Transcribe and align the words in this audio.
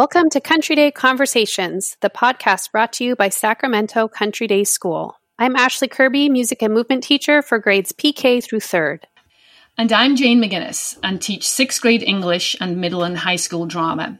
Welcome 0.00 0.30
to 0.30 0.40
Country 0.40 0.76
Day 0.76 0.90
Conversations, 0.90 1.98
the 2.00 2.08
podcast 2.08 2.72
brought 2.72 2.94
to 2.94 3.04
you 3.04 3.14
by 3.14 3.28
Sacramento 3.28 4.08
Country 4.08 4.46
Day 4.46 4.64
School. 4.64 5.14
I'm 5.38 5.54
Ashlie 5.54 5.90
Kirby, 5.90 6.30
music 6.30 6.62
and 6.62 6.72
movement 6.72 7.04
teacher 7.04 7.42
for 7.42 7.58
grades 7.58 7.92
PK 7.92 8.42
through 8.42 8.60
third. 8.60 9.06
And 9.76 9.92
I'm 9.92 10.16
Jane 10.16 10.42
McGinnes 10.42 10.98
and 11.02 11.20
teach 11.20 11.46
sixth 11.46 11.82
grade 11.82 12.02
English 12.02 12.56
and 12.62 12.78
middle 12.78 13.02
and 13.02 13.18
high 13.18 13.36
school 13.36 13.66
drama. 13.66 14.18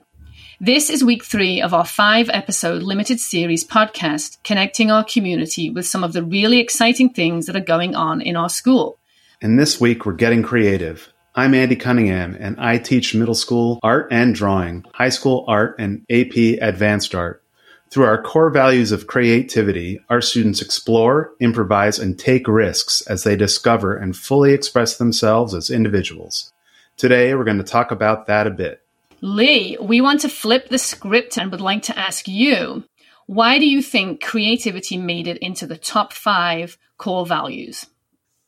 This 0.60 0.90
is 0.90 1.02
week 1.02 1.24
three 1.24 1.62
of 1.62 1.72
our 1.72 1.86
five 1.86 2.28
episode 2.28 2.82
limited 2.82 3.18
series 3.18 3.66
podcast, 3.66 4.36
connecting 4.44 4.90
our 4.90 5.02
community 5.02 5.70
with 5.70 5.86
some 5.86 6.04
of 6.04 6.12
the 6.12 6.22
really 6.22 6.60
exciting 6.60 7.08
things 7.08 7.46
that 7.46 7.56
are 7.56 7.60
going 7.60 7.94
on 7.94 8.20
in 8.20 8.36
our 8.36 8.50
school. 8.50 8.98
And 9.40 9.58
this 9.58 9.80
week, 9.80 10.04
we're 10.04 10.12
getting 10.12 10.42
creative. 10.42 11.10
I'm 11.32 11.54
Andy 11.54 11.76
Cunningham, 11.76 12.36
and 12.40 12.58
I 12.58 12.78
teach 12.78 13.14
middle 13.14 13.36
school 13.36 13.78
art 13.84 14.08
and 14.10 14.34
drawing, 14.34 14.84
high 14.94 15.10
school 15.10 15.44
art, 15.46 15.76
and 15.78 16.04
AP 16.10 16.58
advanced 16.60 17.14
art. 17.14 17.44
Through 17.88 18.06
our 18.06 18.20
core 18.20 18.50
values 18.50 18.90
of 18.90 19.06
creativity, 19.06 20.00
our 20.10 20.20
students 20.20 20.60
explore, 20.60 21.32
improvise, 21.38 22.00
and 22.00 22.18
take 22.18 22.48
risks 22.48 23.00
as 23.02 23.22
they 23.22 23.36
discover 23.36 23.96
and 23.96 24.16
fully 24.16 24.52
express 24.52 24.98
themselves 24.98 25.54
as 25.54 25.70
individuals. 25.70 26.52
Today, 26.96 27.32
we're 27.36 27.44
going 27.44 27.58
to 27.58 27.64
talk 27.64 27.92
about 27.92 28.26
that 28.26 28.48
a 28.48 28.50
bit. 28.50 28.82
Lee, 29.20 29.76
we 29.80 30.00
want 30.00 30.22
to 30.22 30.28
flip 30.28 30.68
the 30.68 30.78
script 30.78 31.38
and 31.38 31.52
would 31.52 31.60
like 31.60 31.84
to 31.84 31.96
ask 31.96 32.26
you 32.26 32.82
why 33.26 33.60
do 33.60 33.68
you 33.68 33.82
think 33.82 34.20
creativity 34.20 34.96
made 34.96 35.28
it 35.28 35.38
into 35.38 35.68
the 35.68 35.78
top 35.78 36.12
five 36.12 36.76
core 36.98 37.24
values? 37.24 37.86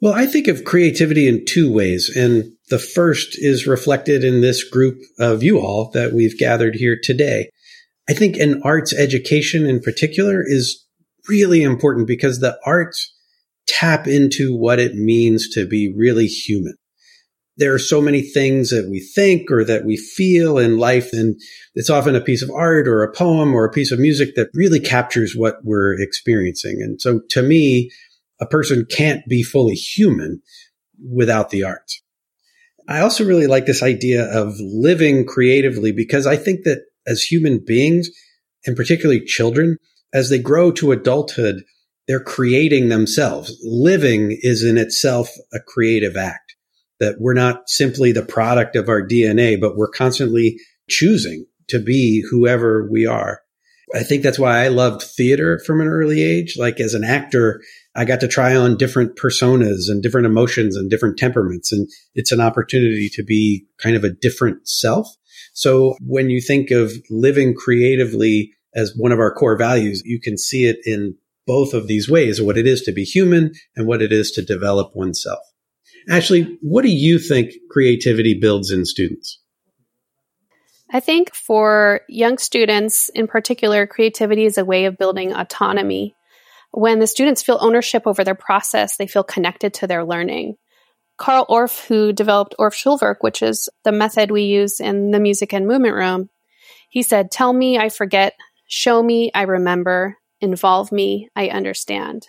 Well, 0.02 0.14
I 0.14 0.26
think 0.26 0.48
of 0.48 0.64
creativity 0.64 1.28
in 1.28 1.44
two 1.46 1.72
ways. 1.72 2.10
And 2.14 2.54
the 2.70 2.80
first 2.80 3.38
is 3.38 3.68
reflected 3.68 4.24
in 4.24 4.40
this 4.40 4.64
group 4.64 4.98
of 5.20 5.44
you 5.44 5.60
all 5.60 5.92
that 5.94 6.12
we've 6.12 6.36
gathered 6.36 6.74
here 6.74 6.98
today. 7.00 7.50
I 8.10 8.12
think 8.14 8.36
an 8.36 8.60
arts 8.64 8.92
education 8.92 9.64
in 9.64 9.78
particular 9.78 10.42
is 10.44 10.84
really 11.28 11.62
important 11.62 12.08
because 12.08 12.40
the 12.40 12.58
arts 12.66 13.14
tap 13.68 14.08
into 14.08 14.56
what 14.56 14.80
it 14.80 14.96
means 14.96 15.48
to 15.50 15.68
be 15.68 15.94
really 15.96 16.26
human. 16.26 16.74
There 17.56 17.72
are 17.72 17.78
so 17.78 18.00
many 18.00 18.22
things 18.22 18.70
that 18.70 18.88
we 18.90 18.98
think 18.98 19.52
or 19.52 19.62
that 19.62 19.84
we 19.84 19.96
feel 19.96 20.58
in 20.58 20.78
life, 20.78 21.12
and 21.12 21.36
it's 21.76 21.90
often 21.90 22.16
a 22.16 22.20
piece 22.20 22.42
of 22.42 22.50
art 22.50 22.88
or 22.88 23.04
a 23.04 23.12
poem 23.12 23.54
or 23.54 23.64
a 23.64 23.70
piece 23.70 23.92
of 23.92 24.00
music 24.00 24.34
that 24.34 24.48
really 24.52 24.80
captures 24.80 25.34
what 25.36 25.58
we're 25.62 25.92
experiencing. 26.00 26.78
And 26.80 27.00
so 27.00 27.20
to 27.30 27.42
me, 27.42 27.92
a 28.42 28.46
person 28.46 28.84
can't 28.90 29.24
be 29.28 29.44
fully 29.44 29.76
human 29.76 30.42
without 31.00 31.50
the 31.50 31.62
arts. 31.62 32.02
I 32.88 32.98
also 32.98 33.24
really 33.24 33.46
like 33.46 33.66
this 33.66 33.84
idea 33.84 34.24
of 34.24 34.54
living 34.58 35.24
creatively 35.24 35.92
because 35.92 36.26
I 36.26 36.36
think 36.36 36.64
that 36.64 36.82
as 37.06 37.22
human 37.22 37.64
beings, 37.64 38.10
and 38.66 38.76
particularly 38.76 39.24
children, 39.24 39.78
as 40.12 40.28
they 40.28 40.40
grow 40.40 40.72
to 40.72 40.90
adulthood, 40.90 41.62
they're 42.08 42.22
creating 42.22 42.88
themselves. 42.88 43.56
Living 43.62 44.36
is 44.40 44.64
in 44.64 44.76
itself 44.76 45.30
a 45.54 45.60
creative 45.60 46.16
act, 46.16 46.56
that 46.98 47.16
we're 47.20 47.34
not 47.34 47.68
simply 47.68 48.10
the 48.10 48.24
product 48.24 48.74
of 48.74 48.88
our 48.88 49.06
DNA, 49.06 49.60
but 49.60 49.76
we're 49.76 49.88
constantly 49.88 50.58
choosing 50.88 51.46
to 51.68 51.78
be 51.78 52.24
whoever 52.28 52.88
we 52.90 53.06
are. 53.06 53.40
I 53.94 54.02
think 54.02 54.22
that's 54.22 54.38
why 54.38 54.64
I 54.64 54.68
loved 54.68 55.02
theater 55.02 55.60
from 55.64 55.80
an 55.80 55.86
early 55.86 56.22
age. 56.22 56.56
Like 56.56 56.80
as 56.80 56.94
an 56.94 57.04
actor, 57.04 57.60
I 57.94 58.04
got 58.04 58.20
to 58.20 58.28
try 58.28 58.56
on 58.56 58.76
different 58.76 59.16
personas 59.16 59.88
and 59.88 60.02
different 60.02 60.26
emotions 60.26 60.76
and 60.76 60.90
different 60.90 61.18
temperaments. 61.18 61.72
And 61.72 61.88
it's 62.14 62.32
an 62.32 62.40
opportunity 62.40 63.08
to 63.10 63.22
be 63.22 63.66
kind 63.78 63.96
of 63.96 64.04
a 64.04 64.10
different 64.10 64.66
self. 64.66 65.08
So 65.52 65.96
when 66.00 66.30
you 66.30 66.40
think 66.40 66.70
of 66.70 66.92
living 67.10 67.54
creatively 67.54 68.52
as 68.74 68.94
one 68.96 69.12
of 69.12 69.18
our 69.18 69.32
core 69.32 69.56
values, 69.56 70.02
you 70.04 70.20
can 70.20 70.38
see 70.38 70.64
it 70.64 70.78
in 70.86 71.16
both 71.46 71.74
of 71.74 71.86
these 71.86 72.08
ways, 72.08 72.40
what 72.40 72.56
it 72.56 72.66
is 72.66 72.82
to 72.82 72.92
be 72.92 73.04
human 73.04 73.52
and 73.76 73.86
what 73.86 74.00
it 74.00 74.12
is 74.12 74.30
to 74.32 74.42
develop 74.42 74.94
oneself. 74.94 75.40
Ashlie, 76.08 76.56
what 76.62 76.82
do 76.82 76.90
you 76.90 77.18
think 77.18 77.52
creativity 77.70 78.34
builds 78.34 78.70
in 78.70 78.84
students? 78.84 79.38
I 80.90 81.00
think 81.00 81.34
for 81.34 82.02
young 82.08 82.38
students 82.38 83.08
in 83.10 83.26
particular, 83.26 83.86
creativity 83.86 84.44
is 84.44 84.58
a 84.58 84.64
way 84.64 84.84
of 84.84 84.98
building 84.98 85.32
autonomy 85.32 86.14
when 86.72 86.98
the 86.98 87.06
students 87.06 87.42
feel 87.42 87.58
ownership 87.60 88.06
over 88.06 88.24
their 88.24 88.34
process, 88.34 88.96
they 88.96 89.06
feel 89.06 89.22
connected 89.22 89.74
to 89.74 89.86
their 89.86 90.04
learning. 90.04 90.56
Carl 91.18 91.46
Orff, 91.48 91.86
who 91.86 92.12
developed 92.12 92.54
Orff 92.58 92.74
Schulwerk, 92.74 93.16
which 93.20 93.42
is 93.42 93.68
the 93.84 93.92
method 93.92 94.30
we 94.30 94.42
use 94.42 94.80
in 94.80 95.10
the 95.10 95.20
music 95.20 95.52
and 95.52 95.66
movement 95.66 95.94
room, 95.94 96.30
he 96.88 97.02
said, 97.02 97.30
Tell 97.30 97.52
me 97.52 97.78
I 97.78 97.90
forget, 97.90 98.34
show 98.66 99.02
me 99.02 99.30
I 99.34 99.42
remember, 99.42 100.18
involve 100.40 100.90
me 100.90 101.28
I 101.36 101.48
understand. 101.48 102.26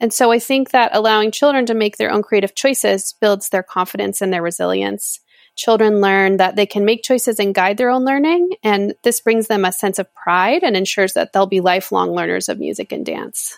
And 0.00 0.12
so 0.12 0.30
I 0.30 0.38
think 0.38 0.70
that 0.70 0.94
allowing 0.94 1.30
children 1.30 1.66
to 1.66 1.74
make 1.74 1.96
their 1.96 2.12
own 2.12 2.22
creative 2.22 2.54
choices 2.54 3.14
builds 3.20 3.48
their 3.48 3.62
confidence 3.62 4.20
and 4.20 4.32
their 4.32 4.42
resilience 4.42 5.20
children 5.60 6.00
learn 6.00 6.38
that 6.38 6.56
they 6.56 6.66
can 6.66 6.84
make 6.84 7.02
choices 7.02 7.38
and 7.38 7.54
guide 7.54 7.76
their 7.76 7.90
own 7.90 8.04
learning. 8.04 8.54
And 8.62 8.94
this 9.02 9.20
brings 9.20 9.46
them 9.46 9.64
a 9.64 9.72
sense 9.72 9.98
of 9.98 10.12
pride 10.14 10.62
and 10.62 10.76
ensures 10.76 11.12
that 11.12 11.32
they'll 11.32 11.46
be 11.46 11.60
lifelong 11.60 12.12
learners 12.12 12.48
of 12.48 12.58
music 12.58 12.92
and 12.92 13.04
dance. 13.04 13.56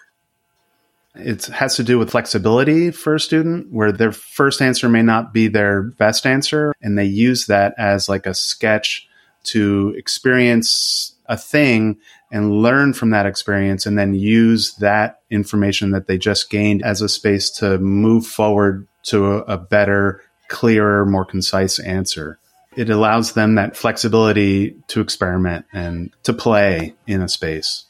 It 1.14 1.46
has 1.46 1.76
to 1.76 1.84
do 1.84 1.98
with 1.98 2.10
flexibility 2.10 2.90
for 2.90 3.14
a 3.14 3.20
student 3.20 3.70
where 3.70 3.92
their 3.92 4.12
first 4.12 4.60
answer 4.60 4.88
may 4.88 5.02
not 5.02 5.32
be 5.32 5.46
their 5.46 5.82
best 5.82 6.26
answer. 6.26 6.72
And 6.82 6.98
they 6.98 7.04
use 7.04 7.46
that 7.46 7.74
as 7.78 8.08
like 8.08 8.26
a 8.26 8.34
sketch 8.34 9.08
to 9.44 9.94
experience 9.96 11.14
a 11.26 11.36
thing 11.36 11.98
and 12.32 12.62
learn 12.62 12.94
from 12.94 13.10
that 13.10 13.26
experience 13.26 13.86
and 13.86 13.98
then 13.98 14.14
use 14.14 14.74
that 14.76 15.20
information 15.30 15.92
that 15.92 16.06
they 16.06 16.18
just 16.18 16.50
gained 16.50 16.82
as 16.82 17.00
a 17.00 17.08
space 17.08 17.50
to 17.50 17.78
move 17.78 18.26
forward 18.26 18.88
to 19.04 19.26
a, 19.26 19.38
a 19.42 19.58
better 19.58 20.22
clearer, 20.52 21.04
more 21.04 21.24
concise 21.24 21.80
answer. 21.80 22.38
It 22.76 22.88
allows 22.88 23.32
them 23.32 23.56
that 23.56 23.76
flexibility 23.76 24.76
to 24.88 25.00
experiment 25.00 25.66
and 25.72 26.10
to 26.22 26.32
play 26.32 26.94
in 27.06 27.20
a 27.20 27.28
space. 27.28 27.86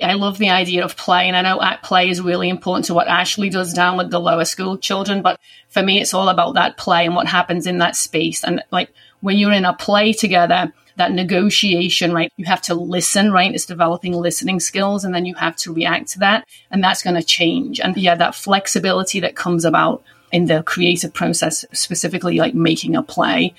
I 0.00 0.14
love 0.14 0.38
the 0.38 0.50
idea 0.50 0.84
of 0.84 0.96
play, 0.96 1.28
and 1.28 1.36
I 1.36 1.42
know 1.42 1.60
at 1.62 1.82
play 1.82 2.08
is 2.10 2.20
really 2.20 2.48
important 2.48 2.86
to 2.86 2.94
what 2.94 3.06
Ashlie 3.06 3.50
does 3.50 3.72
down 3.72 3.96
with 3.96 4.10
the 4.10 4.20
lower 4.20 4.44
school 4.44 4.76
children. 4.76 5.22
But 5.22 5.40
for 5.68 5.82
me, 5.82 6.00
it's 6.00 6.14
all 6.14 6.28
about 6.28 6.54
that 6.54 6.76
play 6.76 7.06
and 7.06 7.14
what 7.14 7.26
happens 7.26 7.66
in 7.66 7.78
that 7.78 7.96
space. 7.96 8.44
And 8.44 8.62
like 8.70 8.92
when 9.20 9.36
you're 9.36 9.52
in 9.52 9.64
a 9.64 9.72
play 9.72 10.12
together, 10.12 10.72
that 10.96 11.12
negotiation, 11.12 12.12
right? 12.12 12.32
You 12.36 12.44
have 12.46 12.62
to 12.62 12.74
listen, 12.74 13.32
right? 13.32 13.52
It's 13.52 13.66
developing 13.66 14.12
listening 14.14 14.60
skills, 14.60 15.04
and 15.04 15.14
then 15.14 15.26
you 15.26 15.34
have 15.34 15.56
to 15.56 15.72
react 15.72 16.10
to 16.12 16.20
that, 16.20 16.46
and 16.70 16.82
that's 16.82 17.02
going 17.02 17.16
to 17.16 17.22
change. 17.22 17.80
And 17.80 17.96
yeah, 17.96 18.14
that 18.14 18.34
flexibility 18.34 19.20
that 19.20 19.36
comes 19.36 19.64
about 19.64 20.02
in 20.34 20.46
the 20.46 20.64
creative 20.64 21.14
process, 21.14 21.64
specifically 21.72 22.38
like 22.38 22.54
making 22.54 22.96
a 22.96 23.04
play, 23.04 23.54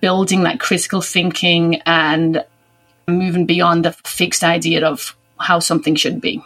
building 0.00 0.44
that 0.44 0.60
critical 0.60 1.00
thinking 1.00 1.82
and 1.86 2.44
moving 3.08 3.46
beyond 3.46 3.84
the 3.84 3.90
fixed 3.90 4.44
idea 4.44 4.86
of 4.86 5.16
how 5.40 5.58
something 5.58 5.96
should 5.96 6.20
be. 6.20 6.40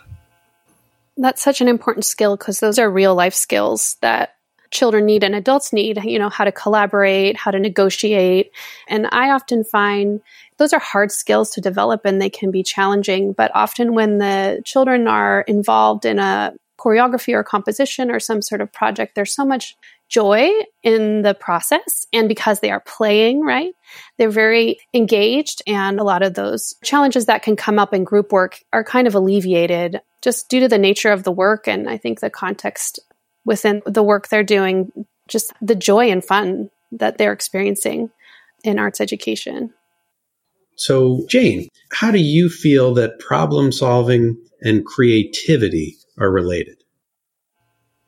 That's 1.18 1.42
such 1.42 1.60
an 1.60 1.68
important 1.68 2.06
skill 2.06 2.34
because 2.34 2.60
those 2.60 2.78
are 2.78 2.90
real 2.90 3.14
life 3.14 3.34
skills 3.34 3.96
that 4.00 4.36
children 4.70 5.04
need 5.04 5.22
and 5.22 5.34
adults 5.34 5.70
need, 5.70 6.02
you 6.02 6.18
know, 6.18 6.30
how 6.30 6.44
to 6.44 6.52
collaborate, 6.52 7.36
how 7.36 7.50
to 7.50 7.58
negotiate. 7.58 8.52
And 8.88 9.06
I 9.12 9.30
often 9.32 9.64
find 9.64 10.22
those 10.56 10.72
are 10.72 10.80
hard 10.80 11.12
skills 11.12 11.50
to 11.50 11.60
develop 11.60 12.06
and 12.06 12.22
they 12.22 12.30
can 12.30 12.50
be 12.50 12.62
challenging. 12.62 13.34
But 13.34 13.50
often 13.54 13.94
when 13.94 14.16
the 14.16 14.62
children 14.64 15.06
are 15.06 15.42
involved 15.42 16.06
in 16.06 16.18
a 16.18 16.54
choreography 16.78 17.34
or 17.34 17.42
composition 17.42 18.10
or 18.10 18.20
some 18.20 18.40
sort 18.40 18.60
of 18.60 18.72
project, 18.72 19.14
there's 19.14 19.34
so 19.34 19.44
much 19.44 19.76
joy 20.08 20.50
in 20.82 21.22
the 21.22 21.34
process. 21.34 22.06
And 22.12 22.28
because 22.28 22.60
they 22.60 22.70
are 22.70 22.80
playing, 22.80 23.40
right, 23.40 23.74
they're 24.16 24.30
very 24.30 24.78
engaged. 24.94 25.62
And 25.66 26.00
a 26.00 26.04
lot 26.04 26.22
of 26.22 26.34
those 26.34 26.74
challenges 26.82 27.26
that 27.26 27.42
can 27.42 27.56
come 27.56 27.78
up 27.78 27.92
in 27.92 28.04
group 28.04 28.32
work 28.32 28.62
are 28.72 28.84
kind 28.84 29.06
of 29.06 29.14
alleviated 29.14 30.00
just 30.22 30.48
due 30.48 30.60
to 30.60 30.68
the 30.68 30.78
nature 30.78 31.12
of 31.12 31.24
the 31.24 31.32
work. 31.32 31.68
And 31.68 31.88
I 31.88 31.98
think 31.98 32.20
the 32.20 32.30
context 32.30 33.00
within 33.44 33.82
the 33.86 34.02
work 34.02 34.28
they're 34.28 34.42
doing, 34.42 34.92
just 35.26 35.52
the 35.60 35.74
joy 35.74 36.10
and 36.10 36.24
fun 36.24 36.70
that 36.92 37.18
they're 37.18 37.32
experiencing 37.32 38.10
in 38.64 38.78
arts 38.78 39.00
education. 39.00 39.72
So, 40.76 41.26
Jane, 41.28 41.68
how 41.92 42.10
do 42.10 42.18
you 42.18 42.48
feel 42.48 42.94
that 42.94 43.18
problem 43.18 43.72
solving 43.72 44.36
and 44.60 44.84
creativity 44.84 45.96
are 46.20 46.30
related? 46.30 46.84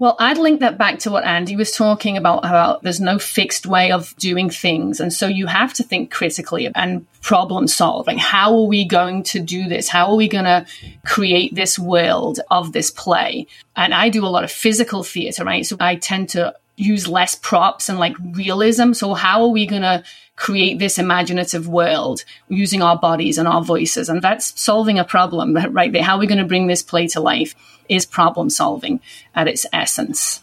Well, 0.01 0.17
I'd 0.19 0.39
link 0.39 0.61
that 0.61 0.79
back 0.79 1.01
to 1.01 1.11
what 1.11 1.25
Andy 1.25 1.57
was 1.57 1.73
talking 1.73 2.17
about, 2.17 2.39
about 2.39 2.83
there's 2.83 3.03
no 3.03 3.19
fixed 3.19 3.67
way 3.67 3.93
of 3.93 4.17
doing 4.17 4.49
things. 4.49 4.99
And 4.99 5.13
so 5.13 5.27
you 5.27 5.47
have 5.47 5.75
to 5.75 5.83
think 5.83 6.11
critically 6.11 6.71
and 6.75 7.05
problem 7.21 7.69
solve. 7.69 8.07
Like, 8.07 8.17
how 8.17 8.57
are 8.57 8.67
we 8.67 8.87
going 8.87 9.25
to 9.25 9.41
do 9.41 9.69
this? 9.69 9.89
How 9.89 10.07
are 10.11 10.17
we 10.17 10.27
going 10.27 10.47
to 10.47 10.65
create 11.05 11.55
this 11.55 11.79
world 11.79 12.41
of 12.51 12.73
this 12.73 12.91
play? 12.91 13.47
And 13.77 13.93
I 13.93 14.09
do 14.09 14.25
a 14.25 14.29
lot 14.29 14.43
of 14.43 14.51
physical 14.51 15.03
theater, 15.03 15.45
right? 15.45 15.67
So 15.67 15.77
I 15.79 15.97
tend 15.97 16.31
to 16.31 16.55
use 16.77 17.07
less 17.07 17.35
props 17.35 17.91
and 17.91 17.99
like 17.99 18.17
realism. 18.33 18.95
So 18.95 19.13
how 19.13 19.43
are 19.43 19.49
we 19.49 19.67
going 19.67 19.83
to 19.83 20.03
create 20.41 20.79
this 20.79 20.99
imaginative 20.99 21.69
world 21.69 22.25
using 22.49 22.83
our 22.83 22.99
bodies 22.99 23.37
and 23.37 23.47
our 23.47 23.63
voices? 23.63 24.09
And 24.09 24.23
that's 24.23 24.59
solving 24.61 24.99
a 24.99 25.05
problem 25.05 25.55
right 25.71 25.93
there. 25.93 26.03
How 26.03 26.17
are 26.17 26.19
we 26.19 26.27
going 26.27 26.39
to 26.39 26.45
bring 26.45 26.67
this 26.67 26.83
play 26.83 27.07
to 27.09 27.21
life 27.21 27.55
is 27.91 28.07
problem 28.07 28.49
solving 28.49 29.01
at 29.35 29.49
its 29.49 29.67
essence. 29.73 30.43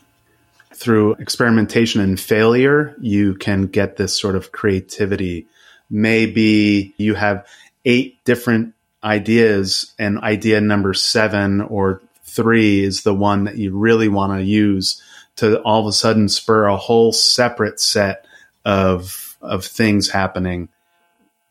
Through 0.74 1.14
experimentation 1.14 2.02
and 2.02 2.20
failure, 2.20 2.96
you 3.00 3.34
can 3.34 3.66
get 3.68 3.96
this 3.96 4.16
sort 4.16 4.36
of 4.36 4.52
creativity. 4.52 5.48
Maybe 5.90 6.94
you 6.98 7.16
have 7.16 7.48
eight 7.86 8.24
different 8.26 8.76
ideas 9.04 9.94
and 9.98 10.20
idea 10.20 10.62
number 10.62 10.94
seven 10.94 11.62
or 11.62 12.02
three 12.24 12.84
is 12.84 13.02
the 13.02 13.16
one 13.16 13.46
that 13.46 13.58
you 13.58 13.76
really 13.76 14.10
want 14.10 14.38
to 14.38 14.44
use 14.44 15.02
to 15.38 15.62
all 15.62 15.82
of 15.82 15.88
a 15.88 15.94
sudden 15.94 16.28
spur 16.28 16.66
a 16.66 16.78
whole 16.78 17.14
separate 17.14 17.80
set 17.80 18.26
of 18.66 19.27
of 19.42 19.66
things 19.66 20.10
happening. 20.10 20.70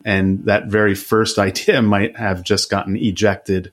And 0.05 0.45
that 0.47 0.67
very 0.67 0.95
first 0.95 1.39
idea 1.39 1.83
might 1.83 2.17
have 2.17 2.43
just 2.43 2.71
gotten 2.71 2.97
ejected. 2.97 3.73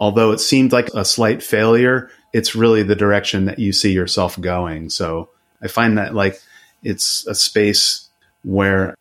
Although 0.00 0.32
it 0.32 0.40
seemed 0.40 0.72
like 0.72 0.88
a 0.94 1.04
slight 1.04 1.42
failure 1.42 2.10
it's 2.32 2.54
really 2.54 2.82
the 2.82 2.96
direction 2.96 3.44
that 3.44 3.58
you 3.58 3.72
see 3.72 3.92
yourself 3.92 4.40
going. 4.40 4.90
So 4.90 5.28
i 5.62 5.68
find 5.68 5.98
that 5.98 6.14
like 6.14 6.40
it's 6.82 7.26
a 7.26 7.34
space 7.34 8.08
where 8.42 8.96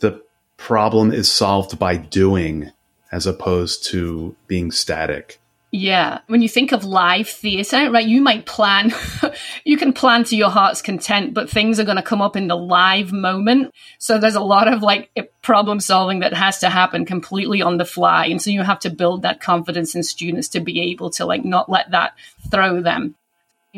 the 0.00 0.20
problem 0.56 1.12
is 1.12 1.30
solved 1.30 1.78
by 1.78 1.96
doing 1.96 2.72
as 3.12 3.26
opposed 3.26 3.84
to 3.86 4.34
being 4.48 4.72
static 4.72 5.38
yeah. 5.72 6.20
When 6.28 6.42
you 6.42 6.48
think 6.48 6.72
of 6.72 6.84
live 6.84 7.28
theatre, 7.28 7.90
right, 7.90 8.06
you 8.06 8.22
might 8.22 8.46
plan, 8.46 8.94
you 9.64 9.76
can 9.76 9.92
plan 9.92 10.24
to 10.24 10.36
your 10.36 10.48
heart's 10.48 10.80
content, 10.80 11.34
but 11.34 11.50
things 11.50 11.80
are 11.80 11.84
going 11.84 11.96
to 11.96 12.02
come 12.02 12.22
up 12.22 12.36
in 12.36 12.46
the 12.46 12.56
live 12.56 13.12
moment. 13.12 13.74
So 13.98 14.18
there's 14.18 14.36
a 14.36 14.40
lot 14.40 14.72
of 14.72 14.82
like 14.82 15.10
problem 15.42 15.80
solving 15.80 16.20
that 16.20 16.34
has 16.34 16.60
to 16.60 16.70
happen 16.70 17.04
completely 17.04 17.62
on 17.62 17.78
the 17.78 17.84
fly. 17.84 18.26
And 18.26 18.40
so 18.40 18.50
you 18.50 18.62
have 18.62 18.80
to 18.80 18.90
build 18.90 19.22
that 19.22 19.40
confidence 19.40 19.94
in 19.94 20.02
students 20.02 20.48
to 20.50 20.60
be 20.60 20.92
able 20.92 21.10
to 21.10 21.26
like 21.26 21.44
not 21.44 21.68
let 21.68 21.90
that 21.90 22.14
throw 22.50 22.80
them. 22.80 23.16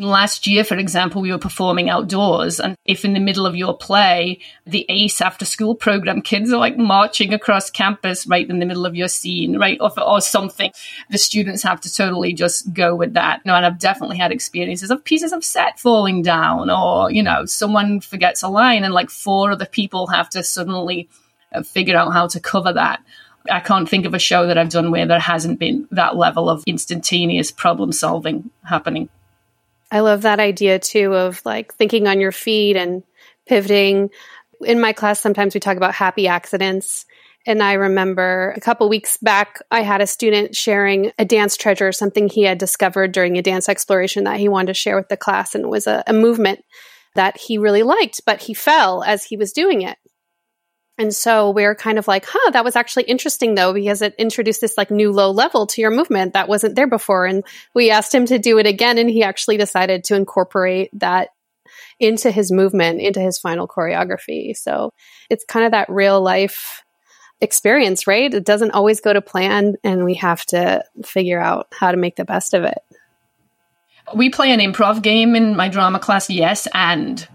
Last 0.00 0.46
year, 0.46 0.64
for 0.64 0.76
example, 0.76 1.22
we 1.22 1.32
were 1.32 1.38
performing 1.38 1.90
outdoors. 1.90 2.60
And 2.60 2.76
if 2.84 3.04
in 3.04 3.12
the 3.12 3.20
middle 3.20 3.46
of 3.46 3.56
your 3.56 3.76
play, 3.76 4.40
the 4.66 4.86
ACE 4.88 5.20
after 5.20 5.44
school 5.44 5.74
program 5.74 6.22
kids 6.22 6.52
are 6.52 6.58
like 6.58 6.76
marching 6.76 7.34
across 7.34 7.70
campus 7.70 8.26
right 8.26 8.48
in 8.48 8.58
the 8.58 8.66
middle 8.66 8.86
of 8.86 8.94
your 8.94 9.08
scene, 9.08 9.58
right? 9.58 9.78
Or, 9.80 9.90
or 10.00 10.20
something, 10.20 10.72
the 11.10 11.18
students 11.18 11.62
have 11.62 11.80
to 11.82 11.92
totally 11.92 12.32
just 12.32 12.72
go 12.72 12.94
with 12.94 13.14
that. 13.14 13.42
You 13.44 13.50
know, 13.50 13.56
and 13.56 13.66
I've 13.66 13.78
definitely 13.78 14.18
had 14.18 14.32
experiences 14.32 14.90
of 14.90 15.04
pieces 15.04 15.32
of 15.32 15.44
set 15.44 15.78
falling 15.78 16.22
down 16.22 16.70
or, 16.70 17.10
you 17.10 17.22
know, 17.22 17.44
someone 17.44 18.00
forgets 18.00 18.42
a 18.42 18.48
line 18.48 18.84
and 18.84 18.94
like 18.94 19.10
four 19.10 19.52
other 19.52 19.66
people 19.66 20.06
have 20.08 20.30
to 20.30 20.42
suddenly 20.42 21.08
uh, 21.52 21.62
figure 21.62 21.96
out 21.96 22.12
how 22.12 22.26
to 22.28 22.40
cover 22.40 22.72
that. 22.72 23.02
I 23.50 23.60
can't 23.60 23.88
think 23.88 24.04
of 24.04 24.14
a 24.14 24.18
show 24.18 24.46
that 24.46 24.58
I've 24.58 24.68
done 24.68 24.90
where 24.90 25.06
there 25.06 25.20
hasn't 25.20 25.58
been 25.58 25.88
that 25.90 26.16
level 26.16 26.50
of 26.50 26.64
instantaneous 26.66 27.50
problem 27.50 27.92
solving 27.92 28.50
happening. 28.62 29.08
I 29.90 30.00
love 30.00 30.23
that 30.23 30.40
idea 30.40 30.79
too 30.79 31.14
of 31.14 31.40
like 31.44 31.75
thinking 31.75 32.06
on 32.06 32.20
your 32.20 32.32
feet 32.32 32.76
and 32.76 33.02
pivoting. 33.46 34.11
In 34.61 34.81
my 34.81 34.93
class, 34.93 35.20
sometimes 35.20 35.55
we 35.55 35.61
talk 35.61 35.76
about 35.76 35.94
happy 35.94 36.29
accidents. 36.29 37.06
And 37.46 37.62
I 37.62 37.75
remember 37.75 38.52
a 38.56 38.61
couple 38.61 38.88
weeks 38.88 39.17
back, 39.17 39.62
I 39.70 39.81
had 39.81 40.02
a 40.02 40.06
student 40.06 40.55
sharing 40.55 41.12
a 41.19 41.25
dance 41.25 41.56
treasure, 41.56 41.93
something 41.93 42.29
he 42.29 42.43
had 42.43 42.58
discovered 42.58 43.12
during 43.12 43.38
a 43.38 43.43
dance 43.43 43.69
exploration 43.69 44.25
that 44.25 44.38
he 44.38 44.49
wanted 44.49 44.67
to 44.67 44.75
share 44.75 44.96
with 44.96 45.08
the 45.08 45.17
class. 45.17 45.55
And 45.55 45.64
it 45.64 45.69
was 45.69 45.87
a, 45.87 46.02
a 46.06 46.12
movement 46.12 46.64
that 47.14 47.38
he 47.38 47.56
really 47.56 47.82
liked, 47.82 48.20
but 48.26 48.43
he 48.43 48.52
fell 48.52 49.02
as 49.02 49.25
he 49.25 49.37
was 49.37 49.52
doing 49.52 49.82
it. 49.82 49.96
And 50.98 51.14
so 51.14 51.50
we're 51.50 51.76
kind 51.76 51.98
of 51.98 52.08
like, 52.08 52.26
huh, 52.28 52.50
that 52.50 52.64
was 52.64 52.74
actually 52.74 53.04
interesting 53.04 53.54
though, 53.54 53.72
because 53.72 54.02
it 54.02 54.16
introduced 54.18 54.60
this 54.60 54.76
like 54.76 54.90
new 54.90 55.12
low 55.12 55.30
level 55.30 55.66
to 55.68 55.80
your 55.80 55.92
movement 55.92 56.32
that 56.32 56.48
wasn't 56.48 56.74
there 56.74 56.88
before. 56.88 57.24
And 57.24 57.44
we 57.74 57.90
asked 57.90 58.12
him 58.12 58.26
to 58.26 58.38
do 58.38 58.58
it 58.58 58.66
again, 58.66 58.98
and 58.98 59.08
he 59.08 59.22
actually 59.22 59.56
decided 59.56 60.04
to 60.04 60.16
incorporate 60.16 60.90
that 60.94 61.28
into 62.00 62.30
his 62.30 62.50
movement, 62.50 63.00
into 63.00 63.20
his 63.20 63.38
final 63.38 63.68
choreography. 63.68 64.56
So 64.56 64.92
it's 65.30 65.44
kind 65.44 65.66
of 65.66 65.72
that 65.72 65.88
real 65.88 66.20
life 66.20 66.82
experience, 67.40 68.08
right? 68.08 68.34
It 68.34 68.44
doesn't 68.44 68.72
always 68.72 69.00
go 69.00 69.12
to 69.12 69.20
plan, 69.20 69.76
and 69.84 70.04
we 70.04 70.14
have 70.14 70.44
to 70.46 70.84
figure 71.04 71.40
out 71.40 71.68
how 71.72 71.92
to 71.92 71.96
make 71.96 72.16
the 72.16 72.24
best 72.24 72.54
of 72.54 72.64
it. 72.64 72.78
We 74.14 74.31
play 74.31 74.50
an 74.52 74.60
improv 74.60 75.02
game 75.02 75.37
in 75.37 75.56
my 75.56 75.69
drama 75.69 75.99
class, 75.99 76.31
yes, 76.31 76.66
and 76.72 77.26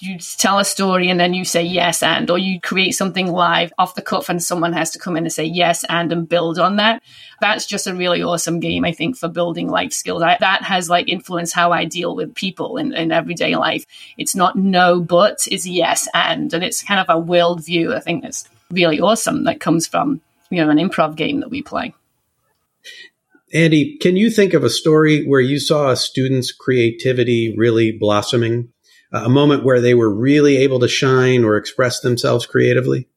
you 0.00 0.18
tell 0.18 0.58
a 0.58 0.64
story 0.64 1.08
and 1.08 1.18
then 1.18 1.34
you 1.34 1.44
say 1.44 1.62
yes 1.62 2.02
and, 2.02 2.30
or 2.30 2.38
you 2.38 2.60
create 2.60 2.92
something 2.92 3.30
live 3.30 3.72
off 3.78 3.94
the 3.94 4.02
cuff 4.02 4.28
and 4.28 4.42
someone 4.42 4.72
has 4.72 4.90
to 4.90 4.98
come 4.98 5.16
in 5.16 5.24
and 5.24 5.32
say 5.32 5.44
yes 5.44 5.84
and 5.88 6.12
and 6.12 6.28
build 6.28 6.58
on 6.58 6.76
that. 6.76 7.02
That's 7.40 7.66
just 7.66 7.86
a 7.86 7.94
really 7.94 8.22
awesome 8.22 8.60
game, 8.60 8.84
I 8.84 8.92
think, 8.92 9.16
for 9.16 9.28
building 9.28 9.68
life 9.68 9.92
skills. 9.92 10.22
I, 10.22 10.36
that 10.40 10.62
has 10.62 10.88
like 10.90 11.08
influenced 11.08 11.54
how 11.54 11.72
I 11.72 11.84
deal 11.84 12.14
with 12.14 12.34
people 12.34 12.76
in, 12.76 12.92
in 12.94 13.12
everyday 13.12 13.56
life. 13.56 13.86
It's 14.16 14.34
not 14.34 14.56
no, 14.56 15.00
but 15.00 15.46
it's 15.50 15.66
yes 15.66 16.08
and, 16.14 16.52
and 16.52 16.64
it's 16.64 16.82
kind 16.82 17.00
of 17.00 17.06
a 17.08 17.18
world 17.18 17.64
view. 17.64 17.94
I 17.94 18.00
think 18.00 18.22
that's 18.22 18.48
really 18.70 19.00
awesome 19.00 19.44
that 19.44 19.60
comes 19.60 19.86
from, 19.86 20.20
you 20.50 20.64
know, 20.64 20.70
an 20.70 20.78
improv 20.78 21.16
game 21.16 21.40
that 21.40 21.50
we 21.50 21.62
play. 21.62 21.94
Andy, 23.52 23.96
can 23.98 24.16
you 24.16 24.30
think 24.30 24.54
of 24.54 24.64
a 24.64 24.70
story 24.70 25.24
where 25.24 25.40
you 25.40 25.60
saw 25.60 25.90
a 25.90 25.96
student's 25.96 26.52
creativity 26.52 27.54
really 27.56 27.92
blossoming? 27.92 28.72
a 29.12 29.28
moment 29.28 29.64
where 29.64 29.80
they 29.80 29.94
were 29.94 30.12
really 30.12 30.58
able 30.58 30.80
to 30.80 30.88
shine 30.88 31.44
or 31.44 31.56
express 31.56 32.00
themselves 32.00 32.46
creatively? 32.46 33.08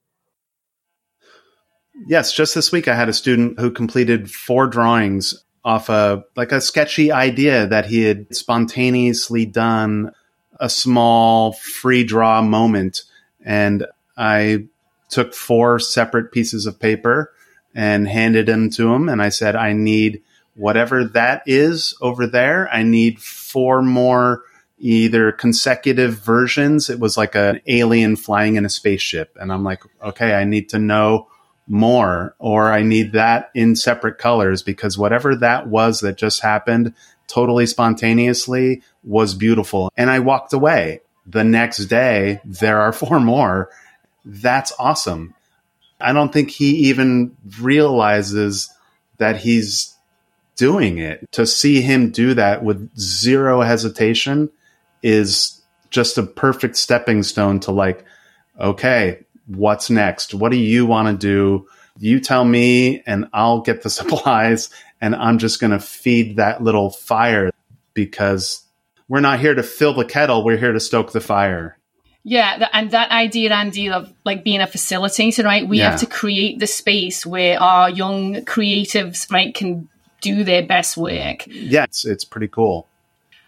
Yes, 2.08 2.32
just 2.34 2.56
this 2.56 2.72
week 2.72 2.88
I 2.88 2.96
had 2.96 3.10
a 3.10 3.14
student 3.14 3.60
who 3.60 3.72
completed 3.72 4.32
four 4.32 4.68
drawings 4.68 5.44
off 5.66 5.90
a 5.90 6.24
like 6.38 6.54
a 6.54 6.62
sketchy 6.62 7.12
idea 7.12 7.68
that 7.68 7.86
he 7.86 8.04
had 8.04 8.34
spontaneously 8.34 9.46
done 9.46 10.12
a 10.60 10.70
small 10.70 11.54
free 11.54 12.06
draw 12.06 12.42
moment 12.42 13.04
and 13.44 13.86
I 14.18 14.68
took 15.10 15.34
four 15.34 15.80
separate 15.80 16.32
pieces 16.32 16.66
of 16.66 16.80
paper 16.80 17.34
and 17.76 18.08
handed 18.08 18.46
them 18.46 18.70
to 18.72 18.94
him 18.94 19.10
and 19.10 19.22
I 19.22 19.30
said 19.30 19.56
I 19.56 19.74
need 19.74 20.22
whatever 20.56 21.06
that 21.06 21.44
is 21.46 21.96
over 22.02 22.28
there 22.28 22.70
I 22.74 22.84
need 22.84 23.22
four 23.22 23.82
more 23.82 24.44
either 24.80 25.32
consecutive 25.32 26.16
versions. 26.16 26.90
It 26.90 27.00
was 27.00 27.18
like 27.18 27.36
an 27.36 27.62
alien 27.68 28.16
flying 28.16 28.56
in 28.56 28.66
a 28.66 28.70
spaceship. 28.70 29.38
And 29.40 29.52
I'm 29.52 29.64
like, 29.64 29.84
okay, 30.02 30.34
I 30.34 30.46
need 30.46 30.70
to 30.70 30.80
know 30.80 31.28
more, 31.68 32.36
or 32.40 32.72
I 32.72 32.82
need 32.82 33.12
that 33.12 33.52
in 33.54 33.76
separate 33.76 34.18
colors 34.18 34.64
because 34.64 34.98
whatever 34.98 35.36
that 35.36 35.68
was 35.68 36.00
that 36.00 36.18
just 36.18 36.42
happened 36.42 36.96
totally 37.28 37.68
spontaneously 37.68 38.82
was 39.04 39.36
beautiful. 39.36 39.92
And 39.96 40.10
I 40.10 40.20
walked 40.20 40.54
away. 40.54 41.02
The 41.28 41.44
next 41.44 41.86
day, 41.86 42.42
there 42.44 42.82
are 42.82 42.92
four 42.92 43.20
more. 43.20 43.70
That's 44.26 44.74
awesome. 44.80 45.36
I 46.00 46.14
don't 46.14 46.32
think 46.32 46.50
he 46.50 46.90
even 46.90 47.36
realizes 47.60 48.70
that 49.18 49.38
he's 49.38 49.96
doing 50.56 50.98
it. 50.98 51.32
To 51.34 51.48
see 51.48 51.82
him 51.82 52.12
do 52.12 52.34
that 52.34 52.64
with 52.64 52.96
zero 52.98 53.62
hesitation 53.62 54.50
is 55.02 55.62
just 55.90 56.18
a 56.18 56.24
perfect 56.24 56.78
stepping 56.78 57.24
stone 57.24 57.60
to 57.62 57.72
like, 57.72 58.06
okay, 58.60 59.24
what's 59.48 59.90
next? 59.90 60.34
What 60.34 60.52
do 60.52 60.58
you 60.58 60.86
want 60.86 61.08
to 61.08 61.28
do? 61.28 61.68
You 61.98 62.20
tell 62.20 62.46
me 62.46 63.02
and 63.06 63.28
I'll 63.34 63.62
get 63.62 63.84
the 63.84 63.90
supplies 63.90 64.70
and 65.02 65.16
I'm 65.16 65.38
just 65.38 65.60
going 65.60 65.72
to 65.72 65.80
feed 65.80 66.38
that 66.38 66.62
little 66.62 66.90
fire 66.90 67.52
because 67.94 68.64
we're 69.08 69.22
not 69.22 69.40
here 69.40 69.56
to 69.56 69.64
fill 69.64 69.94
the 69.94 70.06
kettle. 70.06 70.44
We're 70.44 70.58
here 70.58 70.74
to 70.74 70.80
stoke 70.80 71.12
the 71.12 71.22
fire. 71.22 71.79
Yeah, 72.24 72.68
and 72.74 72.92
that 72.92 73.12
idea, 73.12 73.52
Andy, 73.54 73.90
of 73.90 74.14
like 74.26 74.44
being 74.44 74.62
a 74.62 74.68
facilitator, 74.68 75.46
right? 75.46 75.68
We 75.68 75.80
yeah. 75.80 75.92
have 75.92 76.00
to 76.02 76.06
create 76.06 76.60
the 76.60 76.68
space 76.68 77.26
where 77.26 77.60
our 77.60 77.90
young 77.90 78.36
creatives, 78.46 79.32
right, 79.32 79.54
can 79.56 79.88
do 80.22 80.44
their 80.44 80.66
best 80.66 80.98
work. 80.98 81.48
Yeah, 81.48 81.86
it's, 81.86 82.06
it's 82.06 82.26
pretty 82.26 82.50
cool. 82.50 82.88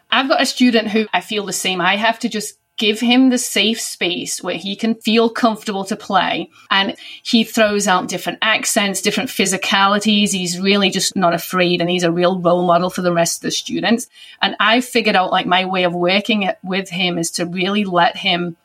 I've 0.10 0.30
got 0.30 0.42
a 0.42 0.46
student 0.46 0.90
who 0.90 1.08
I 1.14 1.22
feel 1.22 1.46
the 1.46 1.54
same. 1.54 1.82
I 1.82 1.96
have 1.98 2.20
to 2.20 2.30
just 2.30 2.58
give 2.78 3.00
him 3.00 3.30
the 3.30 3.38
safe 3.38 3.80
space 3.80 4.42
where 4.42 4.56
he 4.56 4.76
can 4.76 4.96
feel 4.96 5.30
comfortable 5.30 5.86
to 5.86 5.96
play. 5.96 6.50
And 6.72 6.96
he 7.22 7.44
throws 7.44 7.88
out 7.88 8.08
different 8.08 8.40
accents, 8.42 9.02
different 9.02 9.30
physicalities. 9.30 10.32
He's 10.32 10.60
really 10.60 10.90
just 10.90 11.16
not 11.16 11.36
afraid 11.36 11.80
and 11.80 11.90
he's 11.90 12.04
a 12.04 12.12
real 12.12 12.40
role 12.40 12.66
model 12.66 12.90
for 12.90 13.04
the 13.04 13.14
rest 13.14 13.38
of 13.38 13.42
the 13.44 13.52
students. 13.52 14.10
And 14.42 14.56
I 14.60 14.82
figured 14.82 15.16
out 15.16 15.32
like 15.32 15.46
my 15.46 15.66
way 15.66 15.84
of 15.84 15.94
working 15.94 16.42
it 16.42 16.58
with 16.64 16.90
him 16.90 17.20
is 17.20 17.30
to 17.32 17.46
really 17.46 17.86
let 17.86 18.18
him 18.18 18.58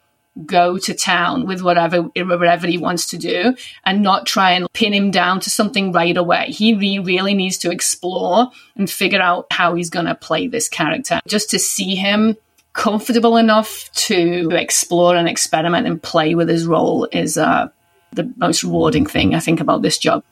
go 0.44 0.76
to 0.78 0.92
town 0.92 1.46
with 1.46 1.62
whatever 1.62 2.02
whatever 2.02 2.66
he 2.66 2.78
wants 2.78 3.06
to 3.06 3.16
do 3.16 3.54
and 3.84 4.02
not 4.02 4.26
try 4.26 4.50
and 4.50 4.70
pin 4.72 4.92
him 4.92 5.10
down 5.10 5.40
to 5.40 5.50
something 5.50 5.92
right 5.92 6.16
away. 6.16 6.46
He 6.48 6.74
really 7.00 7.34
needs 7.34 7.58
to 7.58 7.70
explore 7.70 8.50
and 8.76 8.90
figure 8.90 9.20
out 9.20 9.46
how 9.50 9.74
he's 9.74 9.90
going 9.90 10.06
to 10.06 10.14
play 10.14 10.46
this 10.46 10.68
character. 10.68 11.20
Just 11.26 11.50
to 11.50 11.58
see 11.58 11.94
him 11.94 12.36
comfortable 12.74 13.38
enough 13.38 13.90
to 13.92 14.50
explore 14.52 15.16
and 15.16 15.28
experiment 15.28 15.86
and 15.86 16.02
play 16.02 16.34
with 16.34 16.48
his 16.48 16.66
role 16.66 17.08
is 17.10 17.38
uh, 17.38 17.68
the 18.12 18.30
most 18.36 18.62
rewarding 18.62 19.06
thing 19.06 19.34
I 19.34 19.40
think 19.40 19.60
about 19.60 19.80
this 19.80 19.96
job. 19.96 20.22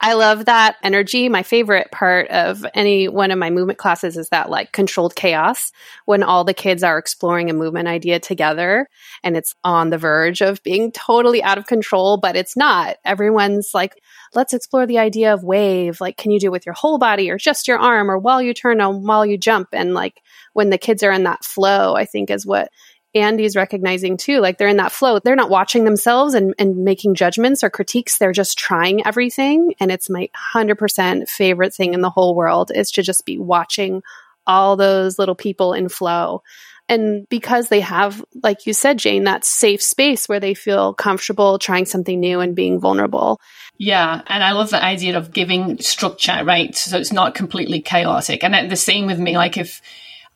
I 0.00 0.12
love 0.14 0.44
that 0.44 0.76
energy. 0.82 1.28
My 1.28 1.42
favorite 1.42 1.90
part 1.90 2.28
of 2.28 2.64
any 2.74 3.08
one 3.08 3.30
of 3.30 3.38
my 3.38 3.50
movement 3.50 3.78
classes 3.78 4.16
is 4.16 4.28
that 4.28 4.50
like 4.50 4.72
controlled 4.72 5.16
chaos 5.16 5.72
when 6.04 6.22
all 6.22 6.44
the 6.44 6.54
kids 6.54 6.82
are 6.82 6.98
exploring 6.98 7.50
a 7.50 7.54
movement 7.54 7.88
idea 7.88 8.20
together 8.20 8.88
and 9.22 9.36
it's 9.36 9.54
on 9.64 9.90
the 9.90 9.98
verge 9.98 10.40
of 10.40 10.62
being 10.62 10.92
totally 10.92 11.42
out 11.42 11.58
of 11.58 11.66
control, 11.66 12.16
but 12.16 12.36
it's 12.36 12.56
not. 12.56 12.96
Everyone's 13.04 13.70
like, 13.74 14.00
let's 14.34 14.54
explore 14.54 14.86
the 14.86 14.98
idea 14.98 15.34
of 15.34 15.42
wave. 15.42 16.00
Like, 16.00 16.16
can 16.16 16.30
you 16.30 16.38
do 16.38 16.46
it 16.48 16.52
with 16.52 16.66
your 16.66 16.74
whole 16.74 16.98
body 16.98 17.30
or 17.30 17.38
just 17.38 17.68
your 17.68 17.78
arm 17.78 18.10
or 18.10 18.18
while 18.18 18.40
you 18.40 18.54
turn 18.54 18.80
or 18.80 18.96
while 18.96 19.26
you 19.26 19.36
jump? 19.36 19.68
And 19.72 19.94
like 19.94 20.22
when 20.52 20.70
the 20.70 20.78
kids 20.78 21.02
are 21.02 21.12
in 21.12 21.24
that 21.24 21.44
flow, 21.44 21.94
I 21.94 22.04
think 22.04 22.30
is 22.30 22.46
what 22.46 22.70
Andy's 23.14 23.56
recognizing 23.56 24.16
too. 24.16 24.40
Like 24.40 24.58
they're 24.58 24.68
in 24.68 24.76
that 24.76 24.92
flow. 24.92 25.18
They're 25.18 25.36
not 25.36 25.50
watching 25.50 25.84
themselves 25.84 26.34
and, 26.34 26.54
and 26.58 26.84
making 26.84 27.14
judgments 27.14 27.64
or 27.64 27.70
critiques. 27.70 28.18
They're 28.18 28.32
just 28.32 28.58
trying 28.58 29.06
everything. 29.06 29.74
And 29.80 29.90
it's 29.90 30.10
my 30.10 30.28
100% 30.54 31.28
favorite 31.28 31.74
thing 31.74 31.94
in 31.94 32.00
the 32.00 32.10
whole 32.10 32.34
world 32.34 32.70
is 32.74 32.90
to 32.92 33.02
just 33.02 33.24
be 33.24 33.38
watching 33.38 34.02
all 34.46 34.76
those 34.76 35.18
little 35.18 35.34
people 35.34 35.72
in 35.72 35.88
flow. 35.88 36.42
And 36.90 37.28
because 37.28 37.68
they 37.68 37.80
have, 37.80 38.24
like 38.42 38.66
you 38.66 38.72
said, 38.72 38.98
Jane, 38.98 39.24
that 39.24 39.44
safe 39.44 39.82
space 39.82 40.26
where 40.26 40.40
they 40.40 40.54
feel 40.54 40.94
comfortable 40.94 41.58
trying 41.58 41.84
something 41.84 42.18
new 42.18 42.40
and 42.40 42.56
being 42.56 42.80
vulnerable. 42.80 43.40
Yeah. 43.76 44.22
And 44.26 44.42
I 44.42 44.52
love 44.52 44.70
the 44.70 44.82
idea 44.82 45.18
of 45.18 45.32
giving 45.32 45.78
structure, 45.80 46.42
right? 46.44 46.74
So 46.74 46.96
it's 46.96 47.12
not 47.12 47.34
completely 47.34 47.82
chaotic. 47.82 48.42
And 48.42 48.70
the 48.70 48.76
same 48.76 49.06
with 49.06 49.18
me. 49.18 49.36
Like 49.36 49.58
if, 49.58 49.82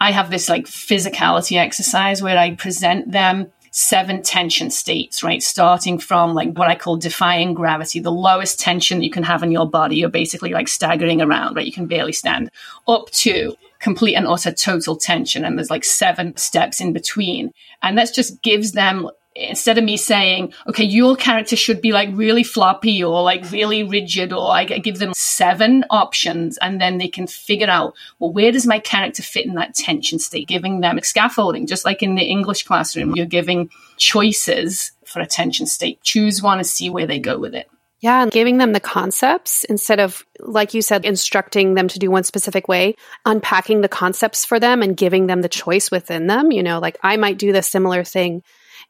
I 0.03 0.11
have 0.11 0.31
this 0.31 0.49
like 0.49 0.67
physicality 0.67 1.57
exercise 1.57 2.21
where 2.21 2.37
I 2.37 2.57
present 2.57 3.13
them 3.13 3.53
seven 3.71 4.21
tension 4.21 4.69
states, 4.69 5.23
right? 5.23 5.41
Starting 5.41 5.97
from 5.97 6.35
like 6.35 6.59
what 6.59 6.67
I 6.67 6.75
call 6.75 6.97
defying 6.97 7.55
gravity, 7.55 8.01
the 8.01 8.11
lowest 8.11 8.59
tension 8.59 9.05
you 9.05 9.13
can 9.13 9.23
have 9.23 9.45
in 9.45 9.53
your 9.53 9.71
body. 9.71 9.95
You're 9.95 10.09
basically 10.09 10.51
like 10.51 10.67
staggering 10.67 11.23
around, 11.23 11.55
right? 11.55 11.65
You 11.65 11.73
can 11.73 11.87
barely 11.87 12.11
stand 12.11 12.51
up 12.89 13.11
to 13.11 13.55
complete 13.79 14.17
and 14.17 14.27
utter 14.27 14.51
total 14.51 14.97
tension. 14.97 15.45
And 15.45 15.57
there's 15.57 15.71
like 15.71 15.85
seven 15.85 16.37
steps 16.37 16.81
in 16.81 16.93
between. 16.93 17.53
And 17.81 17.97
that 17.97 18.13
just 18.13 18.43
gives 18.43 18.73
them 18.73 19.09
instead 19.35 19.79
of 19.79 19.85
me 19.85 19.97
saying, 19.97 20.53
okay, 20.69 20.85
your 20.85 21.17
character 21.17 21.57
should 21.57 21.81
be 21.81 21.93
like 21.93 22.09
really 22.13 22.43
floppy 22.43 23.03
or 23.03 23.23
like 23.23 23.51
really 23.51 23.83
rigid, 23.83 24.33
or 24.33 24.51
I 24.51 24.65
give 24.65 24.99
them 24.99 25.13
seven 25.15 25.85
options 25.91 26.59
and 26.59 26.81
then 26.81 26.99
they 26.99 27.09
can 27.09 27.27
figure 27.27 27.69
out, 27.69 27.95
well, 28.19 28.33
where 28.33 28.53
does 28.53 28.67
my 28.67 28.79
character 28.79 29.23
fit 29.23 29.47
in 29.47 29.55
that 29.55 29.75
tension 29.75 30.19
state? 30.19 30.49
Giving 30.49 30.81
them 30.81 31.01
scaffolding, 31.03 31.67
just 31.67 31.85
like 31.85 32.03
in 32.03 32.15
the 32.15 32.25
English 32.25 32.65
classroom, 32.65 33.15
you're 33.15 33.27
giving 33.27 33.71
choices 33.97 34.93
for 35.07 35.21
a 35.21 35.27
tension 35.27 35.67
state. 35.67 36.03
Choose 36.03 36.43
one 36.43 36.59
and 36.59 36.67
see 36.67 36.91
where 36.91 37.07
they 37.07 37.19
go 37.19 37.39
with 37.39 37.55
it. 37.55 37.69
Yeah, 38.01 38.23
and 38.25 38.33
giving 38.33 38.59
them 38.59 38.73
the 38.73 38.81
concepts 38.81 39.63
instead 39.65 40.01
of, 40.01 40.25
like 40.41 40.75
you 40.75 40.83
said, 40.83 41.05
instructing 41.05 41.75
them 41.75 41.87
to 41.87 42.01
do 42.01 42.11
one 42.11 42.25
specific 42.25 42.67
way, 42.67 42.97
unpacking 43.25 43.81
the 43.81 43.89
concepts 43.89 44.45
for 44.45 44.59
them 44.59 44.83
and 44.83 44.97
giving 44.97 45.29
them 45.29 45.41
the 45.41 45.49
choice 45.49 45.89
within 45.89 46.27
them. 46.27 46.51
You 46.51 46.65
know, 46.65 46.81
like 46.81 46.99
I 47.05 47.17
might 47.17 47.39
do 47.39 47.53
the 47.53 47.63
similar 47.63 48.03
thing 48.03 48.43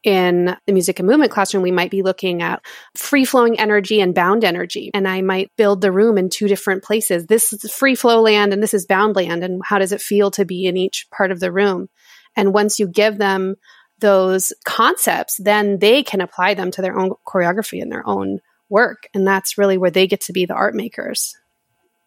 in 0.03 0.55
the 0.65 0.73
music 0.73 0.99
and 0.99 1.07
movement 1.07 1.31
classroom, 1.31 1.63
we 1.63 1.71
might 1.71 1.91
be 1.91 2.01
looking 2.01 2.41
at 2.41 2.63
free 2.95 3.25
flowing 3.25 3.59
energy 3.59 4.01
and 4.01 4.15
bound 4.15 4.43
energy. 4.43 4.91
And 4.93 5.07
I 5.07 5.21
might 5.21 5.51
build 5.57 5.81
the 5.81 5.91
room 5.91 6.17
in 6.17 6.29
two 6.29 6.47
different 6.47 6.83
places. 6.83 7.25
This 7.25 7.53
is 7.53 7.71
free 7.71 7.95
flow 7.95 8.21
land 8.21 8.53
and 8.53 8.61
this 8.61 8.73
is 8.73 8.85
bound 8.85 9.15
land. 9.15 9.43
And 9.43 9.61
how 9.63 9.79
does 9.79 9.91
it 9.91 10.01
feel 10.01 10.31
to 10.31 10.45
be 10.45 10.65
in 10.65 10.77
each 10.77 11.07
part 11.15 11.31
of 11.31 11.39
the 11.39 11.51
room? 11.51 11.89
And 12.35 12.53
once 12.53 12.79
you 12.79 12.87
give 12.87 13.17
them 13.17 13.55
those 13.99 14.51
concepts, 14.65 15.37
then 15.37 15.79
they 15.79 16.03
can 16.03 16.21
apply 16.21 16.55
them 16.55 16.71
to 16.71 16.81
their 16.81 16.97
own 16.97 17.11
choreography 17.27 17.81
and 17.81 17.91
their 17.91 18.07
own 18.07 18.39
work. 18.69 19.07
And 19.13 19.25
that's 19.25 19.57
really 19.57 19.77
where 19.77 19.91
they 19.91 20.07
get 20.07 20.21
to 20.21 20.33
be 20.33 20.45
the 20.45 20.55
art 20.55 20.75
makers. 20.75 21.35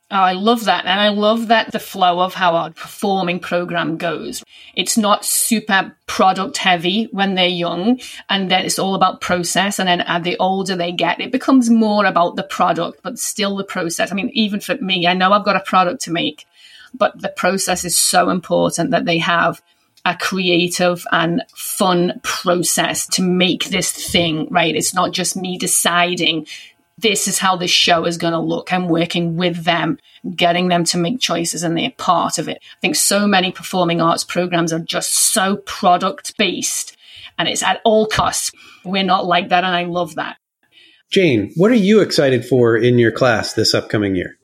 Oh, 0.08 0.14
I 0.14 0.32
love 0.34 0.66
that. 0.66 0.84
And 0.84 1.00
I 1.00 1.08
love 1.08 1.48
that 1.48 1.72
the 1.72 1.80
flow 1.80 2.20
of 2.20 2.32
how 2.32 2.54
our 2.54 2.70
performing 2.70 3.40
program 3.40 3.96
goes. 3.96 4.44
It's 4.76 4.96
not 4.96 5.24
super 5.24 5.96
product 6.06 6.58
heavy 6.58 7.08
when 7.10 7.34
they're 7.34 7.48
young, 7.48 7.98
and 8.30 8.48
then 8.48 8.64
it's 8.64 8.78
all 8.78 8.94
about 8.94 9.20
process. 9.20 9.80
And 9.80 9.88
then 9.88 10.02
as 10.02 10.22
the 10.22 10.36
older 10.38 10.76
they 10.76 10.92
get, 10.92 11.20
it 11.20 11.32
becomes 11.32 11.70
more 11.70 12.06
about 12.06 12.36
the 12.36 12.44
product, 12.44 13.00
but 13.02 13.18
still 13.18 13.56
the 13.56 13.64
process. 13.64 14.12
I 14.12 14.14
mean, 14.14 14.30
even 14.32 14.60
for 14.60 14.76
me, 14.76 15.08
I 15.08 15.14
know 15.14 15.32
I've 15.32 15.44
got 15.44 15.56
a 15.56 15.60
product 15.60 16.02
to 16.02 16.12
make, 16.12 16.46
but 16.94 17.20
the 17.20 17.28
process 17.28 17.84
is 17.84 17.96
so 17.96 18.30
important 18.30 18.92
that 18.92 19.06
they 19.06 19.18
have 19.18 19.60
a 20.04 20.16
creative 20.16 21.04
and 21.10 21.42
fun 21.52 22.20
process 22.22 23.08
to 23.08 23.22
make 23.22 23.64
this 23.64 23.90
thing, 23.90 24.46
right? 24.50 24.76
It's 24.76 24.94
not 24.94 25.10
just 25.10 25.36
me 25.36 25.58
deciding 25.58 26.46
this 26.98 27.28
is 27.28 27.38
how 27.38 27.56
this 27.56 27.70
show 27.70 28.04
is 28.04 28.18
going 28.18 28.32
to 28.32 28.38
look. 28.38 28.72
I'm 28.72 28.88
working 28.88 29.36
with 29.36 29.64
them, 29.64 29.98
getting 30.34 30.68
them 30.68 30.84
to 30.84 30.98
make 30.98 31.20
choices, 31.20 31.62
and 31.62 31.76
they're 31.76 31.90
part 31.90 32.38
of 32.38 32.48
it. 32.48 32.58
I 32.58 32.80
think 32.80 32.96
so 32.96 33.26
many 33.26 33.52
performing 33.52 34.00
arts 34.00 34.24
programs 34.24 34.72
are 34.72 34.78
just 34.78 35.12
so 35.12 35.56
product 35.56 36.36
based 36.38 36.96
and 37.38 37.48
it's 37.48 37.62
at 37.62 37.80
all 37.84 38.06
costs. 38.06 38.52
We're 38.84 39.02
not 39.02 39.26
like 39.26 39.48
that, 39.50 39.64
and 39.64 39.74
I 39.74 39.84
love 39.84 40.14
that. 40.16 40.36
Jane, 41.10 41.52
what 41.56 41.70
are 41.70 41.74
you 41.74 42.00
excited 42.00 42.44
for 42.44 42.76
in 42.76 42.98
your 42.98 43.12
class 43.12 43.52
this 43.52 43.74
upcoming 43.74 44.16
year? 44.16 44.38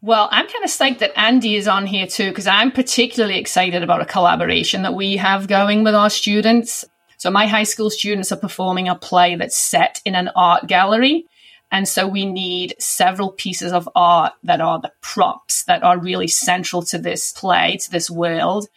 Well, 0.00 0.28
I'm 0.30 0.46
kind 0.46 0.64
of 0.64 0.70
psyched 0.70 0.98
that 0.98 1.18
Andy 1.18 1.56
is 1.56 1.68
on 1.68 1.86
here 1.86 2.06
too, 2.06 2.28
because 2.28 2.46
I'm 2.46 2.72
particularly 2.72 3.38
excited 3.38 3.82
about 3.82 4.02
a 4.02 4.06
collaboration 4.06 4.82
that 4.82 4.94
we 4.94 5.16
have 5.16 5.48
going 5.48 5.84
with 5.84 5.94
our 5.94 6.10
students. 6.10 6.84
So, 7.16 7.30
my 7.30 7.46
high 7.46 7.62
school 7.62 7.90
students 7.90 8.32
are 8.32 8.36
performing 8.36 8.88
a 8.88 8.96
play 8.96 9.36
that's 9.36 9.56
set 9.56 10.02
in 10.04 10.14
an 10.14 10.30
art 10.36 10.66
gallery. 10.66 11.26
And 11.74 11.88
so 11.88 12.06
we 12.06 12.24
need 12.24 12.76
several 12.78 13.32
pieces 13.32 13.72
of 13.72 13.88
art 13.96 14.34
that 14.44 14.60
are 14.60 14.78
the 14.78 14.92
props 15.00 15.64
that 15.64 15.82
are 15.82 15.98
really 15.98 16.28
central 16.28 16.82
to 16.82 16.98
this 16.98 17.32
play, 17.32 17.78
to 17.78 17.90
this 17.90 18.08
world. 18.08 18.68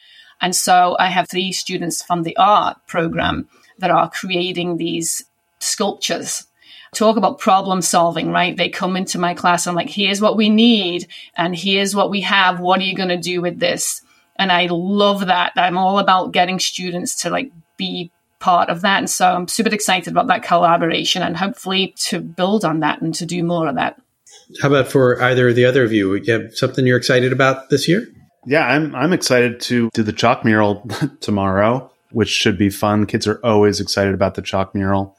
And 0.42 0.56
so 0.56 0.96
I 1.00 1.10
have 1.10 1.30
three 1.30 1.51
students 1.51 2.01
from 2.01 2.24
the 2.24 2.36
art 2.38 2.77
program 2.88 3.50
that 3.77 3.92
are 3.92 4.10
creating 4.10 4.77
these 4.77 5.24
sculptures. 5.60 6.48
Talk 6.92 7.18
about 7.18 7.38
problem 7.38 7.84
solving, 7.84 8.32
right? 8.32 8.58
They 8.58 8.70
come 8.70 8.98
into 8.98 9.20
my 9.20 9.36
class 9.36 9.68
and 9.68 9.75
like, 9.75 9.92
here's 9.92 10.20
what 10.20 10.36
we 10.36 10.50
need 10.50 11.08
and 11.36 11.56
here's 11.56 11.96
what 11.96 12.10
we 12.10 12.22
have. 12.22 12.60
What 12.60 12.80
are 12.80 12.86
you 12.86 12.96
going 12.96 13.10
to 13.10 13.18
do 13.18 13.44
with 13.44 13.60
this? 13.60 14.01
And 14.38 14.51
I 14.51 14.70
love 14.72 15.27
that. 15.27 15.51
I'm 15.56 15.77
all 15.77 16.00
about 16.00 16.32
getting 16.32 16.60
students 16.60 17.22
to 17.22 17.30
like 17.30 17.51
be 17.77 18.12
part 18.39 18.70
of 18.70 18.82
that. 18.82 19.00
And 19.00 19.10
so 19.10 19.27
I'm 19.27 19.48
super 19.48 19.74
excited 19.74 20.12
about 20.12 20.27
that 20.27 20.44
collaboration 20.44 21.22
and 21.24 21.36
hopefully 21.36 21.94
to 21.98 22.20
build 22.20 22.65
on 22.65 22.82
that 22.82 23.01
and 23.01 23.13
to 23.15 23.25
do 23.25 23.44
more 23.44 23.67
of 23.67 23.75
that. 23.75 24.01
How 24.62 24.70
about 24.70 24.88
for 24.88 25.22
either 25.22 25.50
of 25.50 25.56
the 25.56 25.65
other 25.65 25.84
of 25.84 25.91
you? 25.91 26.15
You 26.15 26.34
have 26.34 26.56
something 26.56 26.86
you're 26.86 26.98
excited 26.98 27.32
about 27.34 27.70
this 27.70 27.88
year? 27.88 28.08
Yeah, 28.46 28.65
I'm 28.65 28.96
I'm 28.96 29.12
excited 29.12 29.60
to 29.62 29.89
do 29.94 30.03
the 30.03 30.13
chalk 30.13 30.46
mural 30.46 30.88
tomorrow, 31.20 31.91
which 32.12 32.29
should 32.29 32.58
be 32.58 32.70
fun. 32.70 33.06
Kids 33.06 33.27
are 33.27 33.41
always 33.44 33.82
excited 33.82 34.13
about 34.13 34.36
the 34.36 34.41
chalk 34.41 34.74
mural. 34.74 35.17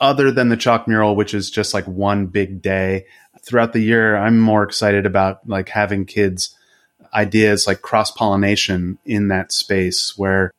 Other 0.00 0.30
than 0.30 0.48
the 0.48 0.56
chalk 0.56 0.88
mural, 0.88 1.16
which 1.16 1.34
is 1.34 1.50
just 1.50 1.74
like 1.74 1.84
one 1.84 2.26
big 2.26 2.62
day, 2.62 3.04
throughout 3.44 3.74
the 3.74 3.80
year, 3.80 4.16
I'm 4.16 4.40
more 4.40 4.62
excited 4.62 5.04
about 5.04 5.46
like 5.46 5.68
having 5.68 6.06
kids 6.06 6.56
ideas 7.12 7.66
like 7.66 7.82
cross 7.82 8.10
pollination 8.10 8.98
in 9.04 9.28
that 9.28 9.52
space 9.52 10.16
where 10.16 10.52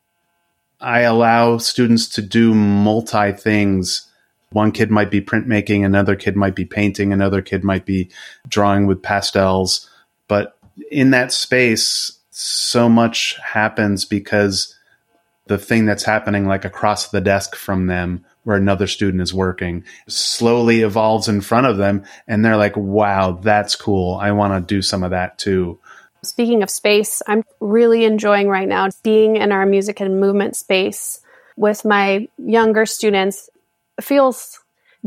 I 0.82 1.02
allow 1.02 1.58
students 1.58 2.10
to 2.10 2.22
do 2.22 2.54
multi 2.54 3.32
things. 3.32 4.08
One 4.52 4.72
kid 4.72 4.92
might 4.92 5.12
be 5.12 5.22
printmaking, 5.22 5.86
another 5.86 6.16
kid 6.16 6.36
might 6.36 6.56
be 6.56 6.66
painting, 6.66 7.14
another 7.14 7.42
kid 7.42 7.64
might 7.64 7.86
be 7.86 8.10
drawing 8.48 8.86
with 8.88 9.02
pastels. 9.02 9.90
But 10.28 10.58
in 10.92 11.12
that 11.12 11.32
space, 11.32 12.20
so 12.32 12.90
much 12.90 13.38
happens 13.44 14.04
because 14.06 14.76
the 15.48 15.58
thing 15.58 15.86
that's 15.86 16.04
happening 16.04 16.48
like 16.48 16.66
across 16.66 17.10
the 17.10 17.22
desk 17.22 17.56
from 17.56 17.88
them 17.88 18.26
where 18.44 18.58
another 18.58 18.88
student 18.88 19.22
is 19.22 19.34
working 19.34 19.84
slowly 20.08 20.82
evolves 20.82 21.28
in 21.28 21.42
front 21.42 21.68
of 21.68 21.78
them 21.78 22.04
and 22.28 22.44
they're 22.44 22.58
like 22.58 22.78
wow 22.78 23.34
that's 23.34 23.76
cool 23.76 24.16
i 24.16 24.32
want 24.32 24.54
to 24.54 24.74
do 24.74 24.82
some 24.82 25.04
of 25.04 25.12
that 25.12 25.38
too 25.38 25.78
Speaking 26.24 26.62
of 26.62 26.70
space, 26.70 27.24
I'm 27.28 27.44
really 27.60 28.06
enjoying 28.06 28.48
right 28.48 28.68
now 28.68 28.90
being 29.02 29.38
in 29.38 29.52
our 29.52 29.66
music 29.66 30.00
and 30.00 30.20
movement 30.20 30.56
space 30.56 31.20
with 31.58 31.84
my 31.84 32.28
younger 32.38 32.86
students. 32.86 33.50
It 33.98 34.04
feels 34.04 34.60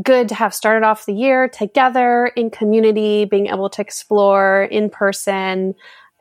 good 0.03 0.27
to 0.29 0.35
have 0.35 0.53
started 0.53 0.85
off 0.85 1.05
the 1.05 1.13
year 1.13 1.47
together 1.47 2.27
in 2.35 2.49
community, 2.49 3.23
being 3.23 3.47
able 3.47 3.69
to 3.69 3.81
explore 3.81 4.63
in 4.63 4.89
person, 4.89 5.75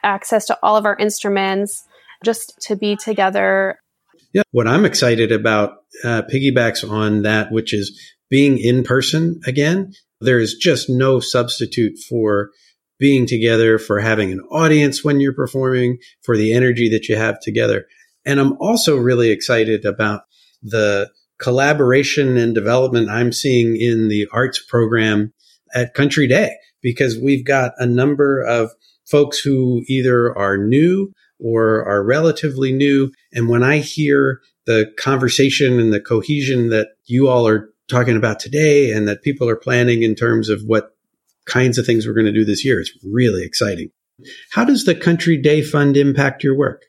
access 0.04 0.46
to 0.46 0.58
all 0.62 0.76
of 0.76 0.86
our 0.86 0.96
instruments, 0.96 1.84
just 2.24 2.54
to 2.62 2.76
be 2.76 2.94
together. 2.94 3.80
Yeah, 4.32 4.42
what 4.52 4.68
I'm 4.68 4.84
excited 4.84 5.32
about 5.32 5.78
uh, 6.04 6.22
piggybacks 6.22 6.88
on 6.88 7.22
that, 7.22 7.50
which 7.50 7.74
is 7.74 8.00
being 8.30 8.58
in 8.58 8.84
person 8.84 9.40
again. 9.44 9.92
There 10.20 10.38
is 10.38 10.54
just 10.54 10.88
no 10.88 11.18
substitute 11.18 11.98
for 12.08 12.50
being 13.04 13.26
together, 13.26 13.78
for 13.78 14.00
having 14.00 14.32
an 14.32 14.40
audience 14.50 15.04
when 15.04 15.20
you're 15.20 15.34
performing, 15.34 15.98
for 16.22 16.38
the 16.38 16.54
energy 16.54 16.88
that 16.88 17.06
you 17.06 17.14
have 17.16 17.38
together. 17.38 17.84
And 18.24 18.40
I'm 18.40 18.56
also 18.60 18.96
really 18.96 19.28
excited 19.28 19.84
about 19.84 20.22
the 20.62 21.10
collaboration 21.38 22.38
and 22.38 22.54
development 22.54 23.10
I'm 23.10 23.30
seeing 23.30 23.76
in 23.76 24.08
the 24.08 24.26
arts 24.32 24.58
program 24.58 25.34
at 25.74 25.92
Country 25.92 26.26
Day 26.26 26.56
because 26.80 27.18
we've 27.18 27.44
got 27.44 27.72
a 27.76 27.84
number 27.84 28.40
of 28.40 28.70
folks 29.06 29.38
who 29.38 29.82
either 29.86 30.34
are 30.34 30.56
new 30.56 31.12
or 31.38 31.86
are 31.86 32.02
relatively 32.02 32.72
new. 32.72 33.12
And 33.34 33.50
when 33.50 33.62
I 33.62 33.80
hear 33.80 34.40
the 34.64 34.90
conversation 34.98 35.78
and 35.78 35.92
the 35.92 36.00
cohesion 36.00 36.70
that 36.70 36.88
you 37.04 37.28
all 37.28 37.46
are 37.46 37.68
talking 37.90 38.16
about 38.16 38.40
today 38.40 38.92
and 38.92 39.06
that 39.08 39.20
people 39.20 39.46
are 39.46 39.56
planning 39.56 40.02
in 40.04 40.14
terms 40.14 40.48
of 40.48 40.62
what 40.62 40.93
kinds 41.46 41.78
of 41.78 41.86
things 41.86 42.06
we're 42.06 42.14
going 42.14 42.26
to 42.26 42.32
do 42.32 42.44
this 42.44 42.64
year, 42.64 42.80
it's 42.80 42.96
really 43.04 43.44
exciting. 43.44 43.90
How 44.52 44.64
does 44.64 44.84
the 44.84 44.94
Country 44.94 45.36
Day 45.36 45.62
Fund 45.62 45.96
impact 45.96 46.44
your 46.44 46.56
work? 46.56 46.82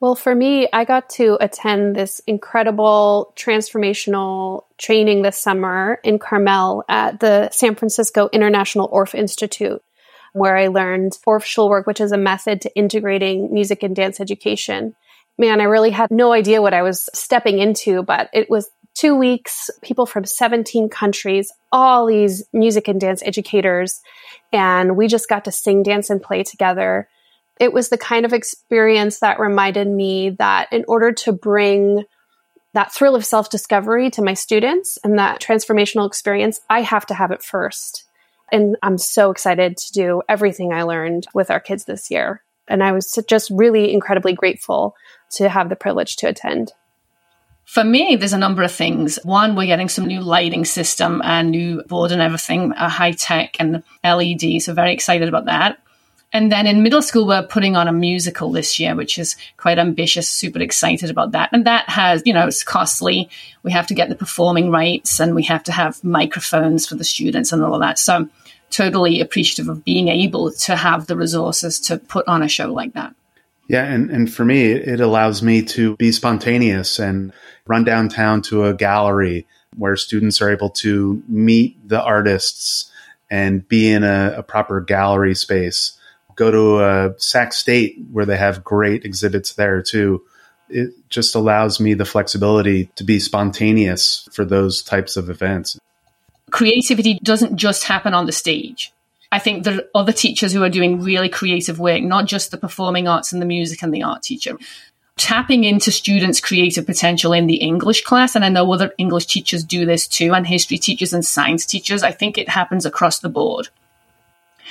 Well, 0.00 0.16
for 0.16 0.34
me, 0.34 0.68
I 0.72 0.84
got 0.84 1.08
to 1.10 1.38
attend 1.40 1.94
this 1.94 2.20
incredible 2.26 3.32
transformational 3.36 4.64
training 4.76 5.22
this 5.22 5.38
summer 5.38 6.00
in 6.02 6.18
Carmel 6.18 6.82
at 6.88 7.20
the 7.20 7.50
San 7.50 7.76
Francisco 7.76 8.28
International 8.32 8.88
Orff 8.88 9.14
Institute, 9.14 9.80
where 10.32 10.56
I 10.56 10.66
learned 10.66 11.12
Orff 11.24 11.44
Schulwerk, 11.44 11.86
which 11.86 12.00
is 12.00 12.10
a 12.10 12.18
method 12.18 12.62
to 12.62 12.74
integrating 12.74 13.52
music 13.52 13.84
and 13.84 13.94
dance 13.94 14.18
education. 14.18 14.96
Man, 15.38 15.60
I 15.60 15.64
really 15.64 15.90
had 15.90 16.10
no 16.10 16.32
idea 16.32 16.62
what 16.62 16.74
I 16.74 16.82
was 16.82 17.08
stepping 17.14 17.60
into, 17.60 18.02
but 18.02 18.28
it 18.32 18.50
was 18.50 18.68
two 18.94 19.16
weeks, 19.16 19.70
people 19.82 20.06
from 20.06 20.24
17 20.24 20.88
countries, 20.88 21.52
all 21.70 22.06
these 22.06 22.44
music 22.52 22.88
and 22.88 23.00
dance 23.00 23.22
educators, 23.24 24.00
and 24.52 24.96
we 24.96 25.08
just 25.08 25.28
got 25.28 25.44
to 25.46 25.52
sing, 25.52 25.82
dance, 25.82 26.10
and 26.10 26.22
play 26.22 26.42
together 26.42 27.08
it 27.62 27.72
was 27.72 27.90
the 27.90 27.98
kind 27.98 28.24
of 28.24 28.32
experience 28.32 29.20
that 29.20 29.38
reminded 29.38 29.86
me 29.86 30.30
that 30.30 30.72
in 30.72 30.84
order 30.88 31.12
to 31.12 31.32
bring 31.32 32.04
that 32.74 32.92
thrill 32.92 33.14
of 33.14 33.24
self 33.24 33.50
discovery 33.50 34.10
to 34.10 34.22
my 34.22 34.34
students 34.34 34.98
and 35.04 35.18
that 35.18 35.40
transformational 35.40 36.06
experience, 36.06 36.60
I 36.68 36.80
have 36.80 37.06
to 37.06 37.14
have 37.14 37.30
it 37.30 37.42
first. 37.42 38.04
And 38.50 38.76
I'm 38.82 38.98
so 38.98 39.30
excited 39.30 39.76
to 39.76 39.92
do 39.92 40.22
everything 40.28 40.72
I 40.72 40.82
learned 40.82 41.26
with 41.34 41.50
our 41.50 41.60
kids 41.60 41.84
this 41.84 42.10
year. 42.10 42.42
And 42.66 42.82
I 42.82 42.90
was 42.90 43.16
just 43.28 43.50
really 43.54 43.92
incredibly 43.92 44.32
grateful 44.32 44.94
to 45.32 45.48
have 45.48 45.68
the 45.68 45.76
privilege 45.76 46.16
to 46.16 46.28
attend. 46.28 46.72
For 47.72 47.84
me, 47.84 48.16
there's 48.16 48.34
a 48.34 48.38
number 48.38 48.62
of 48.62 48.70
things. 48.70 49.18
One, 49.24 49.56
we're 49.56 49.64
getting 49.64 49.88
some 49.88 50.04
new 50.04 50.20
lighting 50.20 50.66
system 50.66 51.22
and 51.24 51.50
new 51.50 51.82
board 51.84 52.12
and 52.12 52.20
everything, 52.20 52.74
uh, 52.74 52.90
high 52.90 53.12
tech 53.12 53.56
and 53.58 53.82
LED. 54.04 54.60
So 54.60 54.74
very 54.74 54.92
excited 54.92 55.26
about 55.26 55.46
that. 55.46 55.78
And 56.34 56.52
then 56.52 56.66
in 56.66 56.82
middle 56.82 57.00
school, 57.00 57.26
we're 57.26 57.46
putting 57.46 57.74
on 57.74 57.88
a 57.88 57.92
musical 57.92 58.52
this 58.52 58.78
year, 58.78 58.94
which 58.94 59.16
is 59.16 59.36
quite 59.56 59.78
ambitious, 59.78 60.28
super 60.28 60.58
excited 60.58 61.08
about 61.08 61.32
that. 61.32 61.48
And 61.54 61.64
that 61.64 61.88
has, 61.88 62.22
you 62.26 62.34
know, 62.34 62.46
it's 62.46 62.62
costly. 62.62 63.30
We 63.62 63.72
have 63.72 63.86
to 63.86 63.94
get 63.94 64.10
the 64.10 64.16
performing 64.16 64.70
rights 64.70 65.18
and 65.18 65.34
we 65.34 65.44
have 65.44 65.64
to 65.64 65.72
have 65.72 66.04
microphones 66.04 66.86
for 66.86 66.96
the 66.96 67.04
students 67.04 67.52
and 67.52 67.64
all 67.64 67.72
of 67.72 67.80
that. 67.80 67.98
So 67.98 68.16
I'm 68.16 68.30
totally 68.68 69.22
appreciative 69.22 69.70
of 69.70 69.82
being 69.82 70.08
able 70.08 70.52
to 70.52 70.76
have 70.76 71.06
the 71.06 71.16
resources 71.16 71.80
to 71.80 71.96
put 71.96 72.28
on 72.28 72.42
a 72.42 72.48
show 72.48 72.70
like 72.70 72.92
that. 72.92 73.14
Yeah, 73.68 73.84
and, 73.84 74.10
and 74.10 74.30
for 74.30 74.44
me, 74.44 74.72
it 74.72 75.00
allows 75.00 75.42
me 75.42 75.62
to 75.62 75.96
be 75.96 76.12
spontaneous 76.12 76.98
and 76.98 77.32
run 77.66 77.84
downtown 77.84 78.42
to 78.42 78.64
a 78.64 78.74
gallery 78.74 79.46
where 79.76 79.96
students 79.96 80.42
are 80.42 80.50
able 80.50 80.70
to 80.70 81.22
meet 81.28 81.76
the 81.88 82.02
artists 82.02 82.90
and 83.30 83.66
be 83.66 83.90
in 83.90 84.04
a, 84.04 84.34
a 84.38 84.42
proper 84.42 84.80
gallery 84.80 85.34
space 85.34 85.98
go 86.36 86.50
to 86.50 86.76
uh, 86.76 87.12
Sac 87.18 87.52
State 87.52 87.98
where 88.10 88.26
they 88.26 88.36
have 88.36 88.64
great 88.64 89.04
exhibits 89.04 89.54
there 89.54 89.82
too. 89.82 90.22
It 90.68 90.90
just 91.08 91.34
allows 91.34 91.80
me 91.80 91.94
the 91.94 92.04
flexibility 92.04 92.86
to 92.96 93.04
be 93.04 93.20
spontaneous 93.20 94.28
for 94.32 94.44
those 94.44 94.82
types 94.82 95.16
of 95.16 95.28
events. 95.28 95.78
Creativity 96.50 97.18
doesn't 97.22 97.56
just 97.56 97.84
happen 97.84 98.14
on 98.14 98.26
the 98.26 98.32
stage. 98.32 98.92
I 99.30 99.38
think 99.38 99.64
there 99.64 99.76
are 99.76 99.84
other 99.94 100.12
teachers 100.12 100.52
who 100.52 100.62
are 100.62 100.68
doing 100.68 101.00
really 101.00 101.30
creative 101.30 101.78
work, 101.78 102.02
not 102.02 102.26
just 102.26 102.50
the 102.50 102.58
performing 102.58 103.08
arts 103.08 103.32
and 103.32 103.40
the 103.40 103.46
music 103.46 103.82
and 103.82 103.92
the 103.92 104.02
art 104.02 104.22
teacher. 104.22 104.58
Tapping 105.22 105.62
into 105.62 105.92
students' 105.92 106.40
creative 106.40 106.84
potential 106.84 107.32
in 107.32 107.46
the 107.46 107.58
English 107.58 108.02
class, 108.02 108.34
and 108.34 108.44
I 108.44 108.48
know 108.48 108.72
other 108.72 108.92
English 108.98 109.26
teachers 109.26 109.62
do 109.62 109.86
this 109.86 110.08
too, 110.08 110.34
and 110.34 110.44
history 110.44 110.78
teachers 110.78 111.12
and 111.12 111.24
science 111.24 111.64
teachers. 111.64 112.02
I 112.02 112.10
think 112.10 112.36
it 112.36 112.48
happens 112.48 112.84
across 112.84 113.20
the 113.20 113.28
board. 113.28 113.68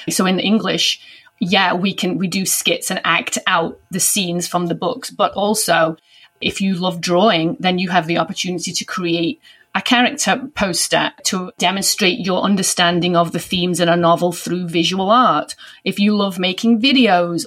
So 0.10 0.26
in 0.26 0.42
English, 0.42 1.00
yeah, 1.40 1.74
we 1.74 1.94
can, 1.94 2.18
we 2.18 2.28
do 2.28 2.46
skits 2.46 2.92
and 2.92 3.00
act 3.06 3.38
out 3.48 3.80
the 3.92 4.02
scenes 4.02 4.46
from 4.46 4.66
the 4.66 4.76
books, 4.76 5.10
but 5.10 5.32
also 5.36 5.96
if 6.42 6.60
you 6.60 6.74
love 6.74 7.00
drawing, 7.00 7.56
then 7.62 7.80
you 7.80 7.88
have 7.88 8.06
the 8.06 8.18
opportunity 8.18 8.74
to 8.74 8.84
create 8.84 9.40
a 9.74 9.82
character 9.82 10.50
poster 10.54 11.14
to 11.24 11.54
demonstrate 11.60 12.20
your 12.20 12.42
understanding 12.42 13.16
of 13.16 13.32
the 13.32 13.40
themes 13.40 13.80
in 13.80 13.88
a 13.88 13.96
novel 13.96 14.34
through 14.34 14.68
visual 14.68 15.12
art. 15.12 15.56
If 15.86 15.98
you 15.98 16.14
love 16.14 16.40
making 16.40 16.82
videos, 16.82 17.46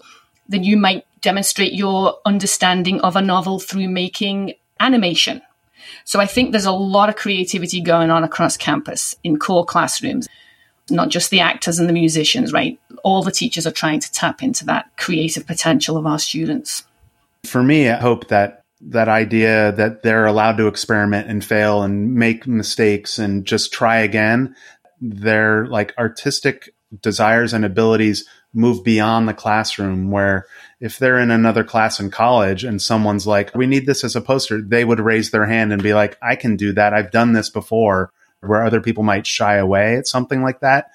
then 0.48 0.64
you 0.64 0.78
might 0.78 1.04
demonstrate 1.24 1.72
your 1.72 2.18
understanding 2.24 3.00
of 3.00 3.16
a 3.16 3.22
novel 3.22 3.58
through 3.58 3.88
making 3.88 4.54
animation. 4.78 5.42
So 6.04 6.20
I 6.20 6.26
think 6.26 6.52
there's 6.52 6.64
a 6.64 6.72
lot 6.72 7.08
of 7.08 7.16
creativity 7.16 7.80
going 7.80 8.10
on 8.10 8.22
across 8.22 8.56
campus 8.56 9.16
in 9.24 9.38
core 9.38 9.64
classrooms 9.64 10.28
not 10.90 11.08
just 11.08 11.30
the 11.30 11.40
actors 11.40 11.78
and 11.78 11.88
the 11.88 11.92
musicians, 11.92 12.52
right? 12.52 12.78
All 13.02 13.22
the 13.22 13.30
teachers 13.30 13.66
are 13.66 13.72
trying 13.72 14.00
to 14.00 14.12
tap 14.12 14.42
into 14.42 14.66
that 14.66 14.96
creative 14.96 15.46
potential 15.46 15.96
of 15.96 16.06
our 16.06 16.18
students. 16.18 16.84
For 17.44 17.62
me, 17.62 17.88
I 17.88 17.96
hope 17.96 18.28
that 18.28 18.62
that 18.80 19.08
idea 19.08 19.72
that 19.72 20.02
they're 20.02 20.26
allowed 20.26 20.58
to 20.58 20.66
experiment 20.66 21.28
and 21.28 21.42
fail 21.42 21.82
and 21.82 22.14
make 22.14 22.46
mistakes 22.46 23.18
and 23.18 23.46
just 23.46 23.72
try 23.72 23.98
again, 23.98 24.54
their 25.00 25.66
like 25.66 25.94
artistic 25.98 26.74
desires 27.00 27.54
and 27.54 27.64
abilities 27.64 28.28
move 28.54 28.84
beyond 28.84 29.28
the 29.28 29.34
classroom 29.34 30.10
where 30.10 30.46
if 30.80 30.98
they're 30.98 31.18
in 31.18 31.30
another 31.30 31.64
class 31.64 31.98
in 31.98 32.10
college 32.10 32.64
and 32.64 32.80
someone's 32.80 33.26
like, 33.26 33.54
we 33.54 33.66
need 33.66 33.84
this 33.84 34.04
as 34.04 34.14
a 34.14 34.20
poster, 34.20 34.62
they 34.62 34.84
would 34.84 35.00
raise 35.00 35.30
their 35.30 35.46
hand 35.46 35.72
and 35.72 35.82
be 35.82 35.92
like, 35.92 36.16
I 36.22 36.36
can 36.36 36.56
do 36.56 36.72
that. 36.72 36.94
I've 36.94 37.10
done 37.10 37.32
this 37.32 37.50
before 37.50 38.12
where 38.40 38.64
other 38.64 38.80
people 38.80 39.02
might 39.02 39.26
shy 39.26 39.56
away 39.56 39.96
at 39.96 40.06
something 40.06 40.42
like 40.42 40.60
that. 40.60 40.90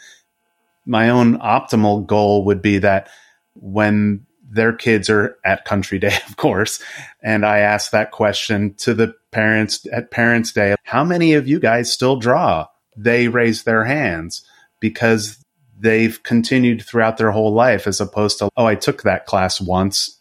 My 0.86 1.10
own 1.10 1.38
optimal 1.40 2.06
goal 2.06 2.46
would 2.46 2.62
be 2.62 2.80
that 2.80 3.10
when 3.56 4.26
their 4.52 4.74
kids 4.74 5.10
are 5.10 5.38
at 5.44 5.66
country 5.66 6.00
day, 6.00 6.18
of 6.30 6.38
course, 6.38 6.82
and 7.22 7.46
I 7.46 7.60
ask 7.60 7.92
that 7.92 8.12
question 8.12 8.74
to 8.76 8.94
the 8.94 9.14
parents 9.32 9.86
at 9.92 10.12
parents 10.12 10.52
day, 10.54 10.76
how 10.84 11.04
many 11.04 11.34
of 11.34 11.48
you 11.48 11.60
guys 11.60 11.92
still 11.92 12.16
draw? 12.16 12.68
They 12.96 13.28
raise 13.28 13.64
their 13.64 13.84
hands 13.84 14.46
because 14.80 15.44
they've 15.80 16.22
continued 16.24 16.82
throughout 16.82 17.18
their 17.18 17.32
whole 17.32 17.54
life 17.54 17.88
as 17.88 18.02
opposed 18.02 18.40
to, 18.40 18.50
oh, 18.58 18.66
I 18.66 18.76
took 18.76 19.04
that 19.04 19.26
class 19.26 19.62
once. 19.62 20.20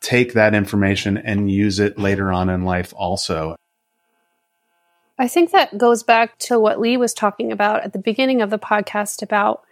Take 0.00 0.34
that 0.34 0.54
information 0.54 1.16
and 1.16 1.50
use 1.50 1.78
it 1.78 1.98
later 1.98 2.32
on 2.32 2.50
in 2.50 2.64
life 2.64 2.92
also. 2.96 3.56
I 5.18 5.28
think 5.28 5.52
that 5.52 5.78
goes 5.78 6.02
back 6.02 6.38
to 6.40 6.58
what 6.58 6.80
Lee 6.80 6.96
was 6.96 7.14
talking 7.14 7.52
about 7.52 7.84
at 7.84 7.92
the 7.92 7.98
beginning 7.98 8.42
of 8.42 8.50
the 8.50 8.58
podcast 8.58 9.22
about 9.22 9.62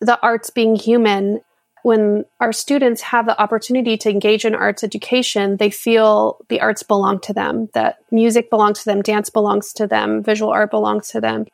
the 0.00 0.18
arts 0.22 0.50
being 0.50 0.76
human. 0.76 1.40
When 1.82 2.24
our 2.40 2.52
students 2.52 3.02
have 3.02 3.26
the 3.26 3.40
opportunity 3.40 3.96
to 3.98 4.10
engage 4.10 4.44
in 4.44 4.54
arts 4.54 4.82
education, 4.82 5.56
they 5.56 5.70
feel 5.70 6.38
the 6.48 6.60
arts 6.60 6.82
belong 6.82 7.20
to 7.20 7.32
them, 7.32 7.68
that 7.74 7.98
music 8.10 8.50
belongs 8.50 8.80
to 8.80 8.84
them, 8.86 9.02
dance 9.02 9.30
belongs 9.30 9.72
to 9.74 9.86
them, 9.86 10.22
visual 10.22 10.50
art 10.50 10.70
belongs 10.70 11.08
to 11.10 11.20
them. 11.20 11.46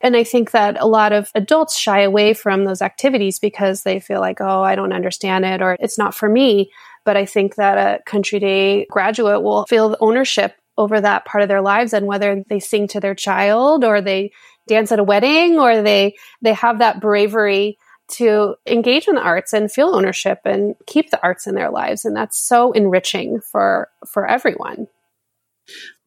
And 0.00 0.16
I 0.16 0.24
think 0.24 0.52
that 0.52 0.80
a 0.80 0.86
lot 0.86 1.12
of 1.12 1.30
adults 1.34 1.78
shy 1.78 2.00
away 2.00 2.32
from 2.32 2.64
those 2.64 2.82
activities 2.82 3.38
because 3.38 3.82
they 3.82 4.00
feel 4.00 4.20
like, 4.20 4.40
oh, 4.40 4.62
I 4.62 4.74
don't 4.74 4.92
understand 4.92 5.44
it 5.44 5.60
or 5.60 5.76
it's 5.78 5.98
not 5.98 6.14
for 6.14 6.28
me. 6.28 6.70
But 7.04 7.16
I 7.16 7.26
think 7.26 7.56
that 7.56 7.76
a 7.76 8.02
Country 8.04 8.38
Day 8.38 8.86
graduate 8.90 9.42
will 9.42 9.66
feel 9.66 9.96
ownership 10.00 10.54
over 10.78 11.00
that 11.00 11.26
part 11.26 11.42
of 11.42 11.48
their 11.48 11.60
lives 11.60 11.92
and 11.92 12.06
whether 12.06 12.42
they 12.48 12.60
sing 12.60 12.88
to 12.88 13.00
their 13.00 13.14
child 13.14 13.84
or 13.84 14.00
they 14.00 14.32
dance 14.66 14.90
at 14.90 14.98
a 14.98 15.04
wedding 15.04 15.58
or 15.58 15.82
they 15.82 16.14
they 16.40 16.54
have 16.54 16.78
that 16.78 17.00
bravery 17.00 17.76
to 18.08 18.54
engage 18.66 19.06
in 19.06 19.14
the 19.14 19.20
arts 19.20 19.52
and 19.52 19.70
feel 19.70 19.94
ownership 19.94 20.38
and 20.44 20.74
keep 20.86 21.10
the 21.10 21.22
arts 21.22 21.46
in 21.46 21.54
their 21.54 21.70
lives 21.70 22.04
and 22.04 22.16
that's 22.16 22.38
so 22.38 22.72
enriching 22.72 23.40
for 23.40 23.88
for 24.06 24.26
everyone 24.26 24.86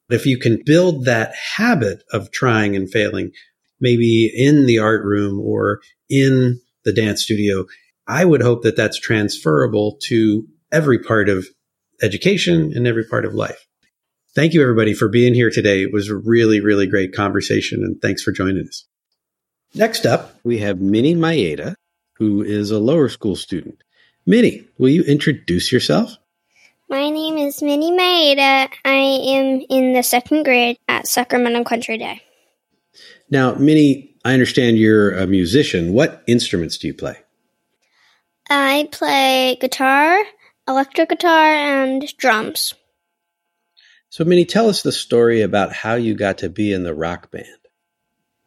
if 0.10 0.26
you 0.26 0.40
can 0.40 0.62
build 0.66 1.06
that 1.06 1.34
habit 1.36 2.04
of 2.12 2.32
trying 2.32 2.76
and 2.76 2.90
failing 2.90 3.32
maybe 3.84 4.32
in 4.34 4.66
the 4.66 4.80
art 4.80 5.06
room 5.06 5.40
or 5.40 5.82
in 6.10 6.60
the 6.86 6.94
dance 6.94 7.22
studio 7.22 7.66
i 8.08 8.26
would 8.26 8.42
hope 8.42 8.64
that 8.64 8.76
that's 8.76 9.00
transferable 9.00 9.98
to 10.02 10.48
every 10.72 10.98
part 10.98 11.30
of 11.30 11.46
education 12.02 12.72
and 12.76 12.88
every 12.88 13.04
part 13.04 13.26
of 13.26 13.36
life 13.36 13.68
Thank 14.36 14.56
you, 14.56 14.64
everybody, 14.64 14.96
for 14.96 15.08
being 15.08 15.36
here 15.36 15.52
today. 15.52 15.84
It 15.84 15.94
was 15.94 16.10
a 16.10 16.16
really, 16.16 16.60
really 16.60 16.88
great 16.88 17.14
conversation, 17.14 17.84
and 17.84 18.02
thanks 18.02 18.24
for 18.24 18.32
joining 18.32 18.68
us. 18.68 18.86
Next 19.76 20.08
up, 20.08 20.34
we 20.44 20.58
have 20.58 20.82
Minnie 20.82 21.14
Maeda, 21.14 21.76
who 22.16 22.42
is 22.42 22.72
a 22.72 22.80
lower 22.80 23.10
school 23.10 23.36
student. 23.36 23.84
Minnie, 24.26 24.66
will 24.80 24.90
you 24.90 25.04
introduce 25.04 25.72
yourself? 25.72 26.18
My 26.90 27.12
name 27.12 27.38
is 27.38 27.62
Minnie 27.62 27.92
Maeda. 27.92 28.70
I 28.84 28.96
am 28.96 29.64
in 29.70 29.94
the 29.94 30.02
second 30.02 30.46
grade 30.46 30.80
at 30.88 31.08
Sacramento 31.08 31.64
Country 31.64 32.00
Day. 32.00 32.24
Now, 33.34 33.56
Minnie, 33.56 34.16
I 34.24 34.34
understand 34.34 34.78
you're 34.78 35.10
a 35.10 35.26
musician. 35.26 35.92
What 35.92 36.22
instruments 36.28 36.78
do 36.78 36.86
you 36.86 36.94
play? 36.94 37.18
I 38.48 38.88
play 38.92 39.58
guitar, 39.60 40.24
electric 40.68 41.10
guitar, 41.10 41.48
and 41.48 42.06
drums. 42.18 42.76
So, 44.10 44.24
Minnie, 44.24 44.46
tell 44.46 44.70
us 44.70 44.84
the 44.84 44.92
story 44.92 45.42
about 45.42 45.74
how 45.74 45.96
you 45.96 46.14
got 46.14 46.38
to 46.38 46.50
be 46.50 46.72
in 46.72 46.84
the 46.84 46.94
rock 46.94 47.32
band. 47.32 47.48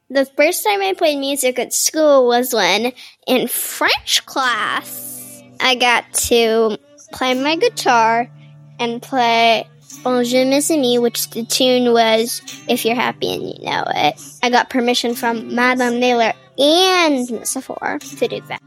The 0.08 0.24
first 0.24 0.62
time 0.62 0.80
I 0.80 0.94
played 0.96 1.18
music 1.18 1.58
at 1.58 1.72
school 1.72 2.28
was 2.28 2.54
when, 2.54 2.92
in 3.26 3.48
French 3.48 4.24
class, 4.24 5.42
I 5.58 5.74
got 5.74 6.14
to 6.28 6.78
play 7.12 7.34
my 7.34 7.56
guitar 7.56 8.30
and 8.78 9.02
play 9.02 9.68
Bonjour 10.02 10.44
Mes 10.44 10.70
Amis, 10.70 10.98
which 10.98 11.30
the 11.30 11.44
tune 11.44 11.92
was 11.92 12.40
If 12.68 12.84
You're 12.84 12.94
Happy 12.94 13.34
and 13.34 13.42
You 13.42 13.64
Know 13.64 13.84
It. 13.88 14.20
I 14.42 14.50
got 14.50 14.70
permission 14.70 15.14
from 15.14 15.54
Madame 15.54 15.98
Naylor 15.98 16.32
and 16.58 17.46
Sephora 17.46 17.98
to 17.98 18.28
do 18.28 18.40
that. 18.42 18.62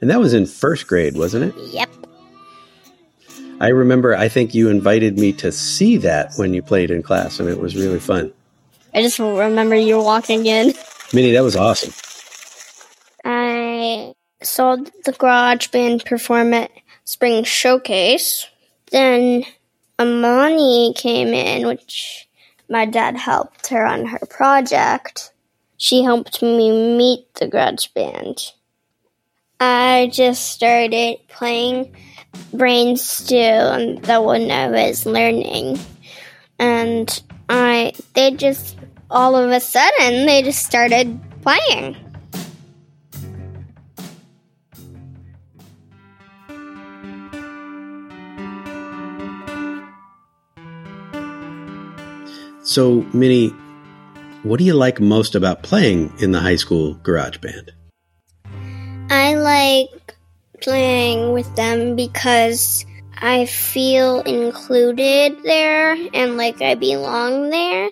And 0.00 0.10
that 0.10 0.20
was 0.20 0.34
in 0.34 0.46
first 0.46 0.86
grade, 0.86 1.16
wasn't 1.16 1.54
it? 1.54 1.54
Yep. 1.72 1.90
I 3.60 3.68
remember, 3.68 4.14
I 4.14 4.28
think 4.28 4.54
you 4.54 4.68
invited 4.68 5.18
me 5.18 5.32
to 5.34 5.50
see 5.50 5.96
that 5.98 6.32
when 6.36 6.54
you 6.54 6.62
played 6.62 6.90
in 6.90 7.02
class, 7.02 7.40
and 7.40 7.48
it 7.48 7.58
was 7.58 7.74
really 7.74 7.98
fun. 7.98 8.32
I 8.94 9.02
just 9.02 9.18
remember 9.18 9.74
you 9.74 10.00
walking 10.00 10.46
in. 10.46 10.74
Minnie, 11.12 11.32
that 11.32 11.42
was 11.42 11.56
awesome. 11.56 11.92
I 13.24 14.14
saw 14.42 14.76
the 14.76 15.12
garage 15.12 15.68
band 15.68 16.04
perform 16.04 16.54
at 16.54 16.70
Spring 17.04 17.42
Showcase. 17.44 18.46
Then 18.92 19.44
Amani 19.98 20.94
came 20.94 21.28
in, 21.28 21.66
which 21.66 22.28
my 22.68 22.84
dad 22.84 23.16
helped 23.16 23.68
her 23.68 23.84
on 23.84 24.06
her 24.06 24.20
project. 24.30 25.32
She 25.76 26.02
helped 26.02 26.42
me 26.42 26.96
meet 26.96 27.32
the 27.34 27.48
garage 27.48 27.86
band. 27.88 28.52
I 29.60 30.10
just 30.12 30.50
started 30.50 31.18
playing 31.28 31.94
brain 32.52 32.96
stew 32.96 33.36
and 33.36 34.02
the 34.02 34.20
one 34.20 34.50
I 34.50 34.68
was 34.68 35.06
learning. 35.06 35.78
And 36.58 37.22
I 37.48 37.92
they 38.14 38.32
just 38.32 38.76
all 39.10 39.36
of 39.36 39.50
a 39.50 39.60
sudden 39.60 40.26
they 40.26 40.42
just 40.42 40.64
started 40.64 41.18
playing. 41.42 41.96
So, 52.78 53.04
Minnie, 53.12 53.48
what 54.44 54.58
do 54.58 54.64
you 54.64 54.74
like 54.74 55.00
most 55.00 55.34
about 55.34 55.64
playing 55.64 56.12
in 56.20 56.30
the 56.30 56.38
high 56.38 56.54
school 56.54 56.94
garage 57.02 57.38
band? 57.38 57.72
I 59.10 59.34
like 59.34 60.14
playing 60.62 61.32
with 61.32 61.52
them 61.56 61.96
because 61.96 62.86
I 63.16 63.46
feel 63.46 64.20
included 64.20 65.42
there 65.42 65.96
and 66.14 66.36
like 66.36 66.62
I 66.62 66.76
belong 66.76 67.50
there. 67.50 67.90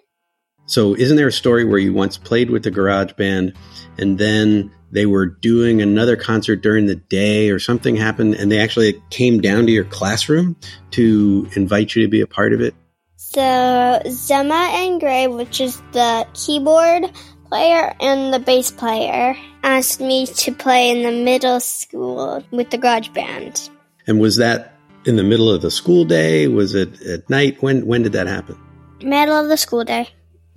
So, 0.67 0.95
isn't 0.95 1.17
there 1.17 1.27
a 1.27 1.33
story 1.33 1.65
where 1.65 1.81
you 1.81 1.93
once 1.93 2.17
played 2.17 2.51
with 2.51 2.63
the 2.63 2.71
garage 2.71 3.15
band 3.15 3.55
and 3.99 4.19
then 4.19 4.71
they 4.93 5.07
were 5.07 5.27
doing 5.27 5.83
another 5.83 6.15
concert 6.15 6.63
during 6.63 6.87
the 6.87 6.95
day 6.95 7.51
or 7.51 7.59
something 7.59 7.97
happened 7.97 8.37
and 8.37 8.53
they 8.53 8.61
actually 8.61 9.03
came 9.11 9.41
down 9.41 9.67
to 9.67 9.73
your 9.73 9.87
classroom 9.87 10.55
to 10.93 11.49
invite 11.57 11.97
you 11.97 12.03
to 12.03 12.09
be 12.09 12.21
a 12.21 12.27
part 12.29 12.53
of 12.53 12.61
it? 12.61 12.77
So, 13.17 13.41
Zema 13.41 14.69
and 14.85 15.01
Gray, 15.01 15.27
which 15.27 15.61
is 15.61 15.81
the 15.93 16.27
keyboard 16.35 17.11
player 17.49 17.95
and 18.01 18.33
the 18.33 18.39
bass 18.39 18.71
player, 18.71 19.37
asked 19.63 20.01
me 20.01 20.27
to 20.27 20.53
play 20.53 20.91
in 20.91 21.03
the 21.03 21.25
middle 21.25 21.61
school 21.61 22.45
with 22.51 22.71
the 22.71 22.79
garage 22.79 23.09
band. 23.09 23.69
And 24.07 24.21
was 24.21 24.37
that 24.37 24.75
in 25.05 25.17
the 25.17 25.25
middle 25.25 25.51
of 25.51 25.63
the 25.63 25.71
school 25.71 26.05
day? 26.05 26.49
Was 26.49 26.75
it 26.75 27.01
at 27.03 27.29
night? 27.31 27.63
When 27.63 27.87
when 27.87 28.03
did 28.03 28.13
that 28.13 28.27
happen? 28.27 28.59
Middle 29.03 29.35
of 29.35 29.49
the 29.49 29.57
school 29.57 29.85
day. 29.85 30.09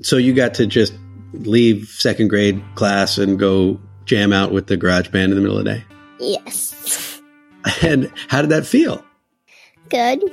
So 0.02 0.18
you 0.18 0.34
got 0.34 0.54
to 0.56 0.68
just 0.68 0.94
leave 1.34 1.88
second 1.88 2.30
grade 2.30 2.62
class 2.76 3.18
and 3.18 3.38
go 3.40 3.80
jam 4.06 4.34
out 4.34 4.52
with 4.52 4.68
the 4.68 4.76
garage 4.76 5.10
band 5.10 5.32
in 5.32 5.36
the 5.36 5.42
middle 5.42 5.58
of 5.58 5.66
the 5.66 5.76
day? 5.76 5.84
Yes. 6.20 6.76
And 7.82 8.10
how 8.30 8.42
did 8.42 8.52
that 8.52 8.66
feel? 8.66 9.04
Good. 9.90 10.24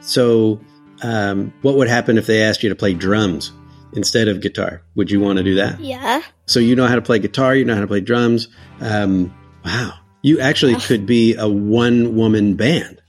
So, 0.00 0.60
um, 1.02 1.52
what 1.62 1.76
would 1.76 1.88
happen 1.88 2.18
if 2.18 2.26
they 2.26 2.42
asked 2.42 2.62
you 2.62 2.68
to 2.68 2.74
play 2.74 2.94
drums 2.94 3.52
instead 3.94 4.28
of 4.28 4.40
guitar? 4.40 4.82
Would 4.94 5.10
you 5.10 5.20
want 5.20 5.38
to 5.38 5.42
do 5.44 5.56
that? 5.56 5.80
Yeah. 5.80 6.22
So 6.46 6.60
you 6.60 6.76
know 6.76 6.86
how 6.86 6.94
to 6.96 7.02
play 7.02 7.18
guitar, 7.18 7.54
you 7.54 7.64
know 7.64 7.74
how 7.74 7.80
to 7.80 7.86
play 7.86 8.00
drums. 8.00 8.48
Um, 8.80 9.34
wow, 9.64 9.94
you 10.22 10.40
actually 10.40 10.76
could 10.76 11.06
be 11.06 11.34
a 11.36 11.48
one 11.48 12.16
woman 12.16 12.54
band 12.54 13.00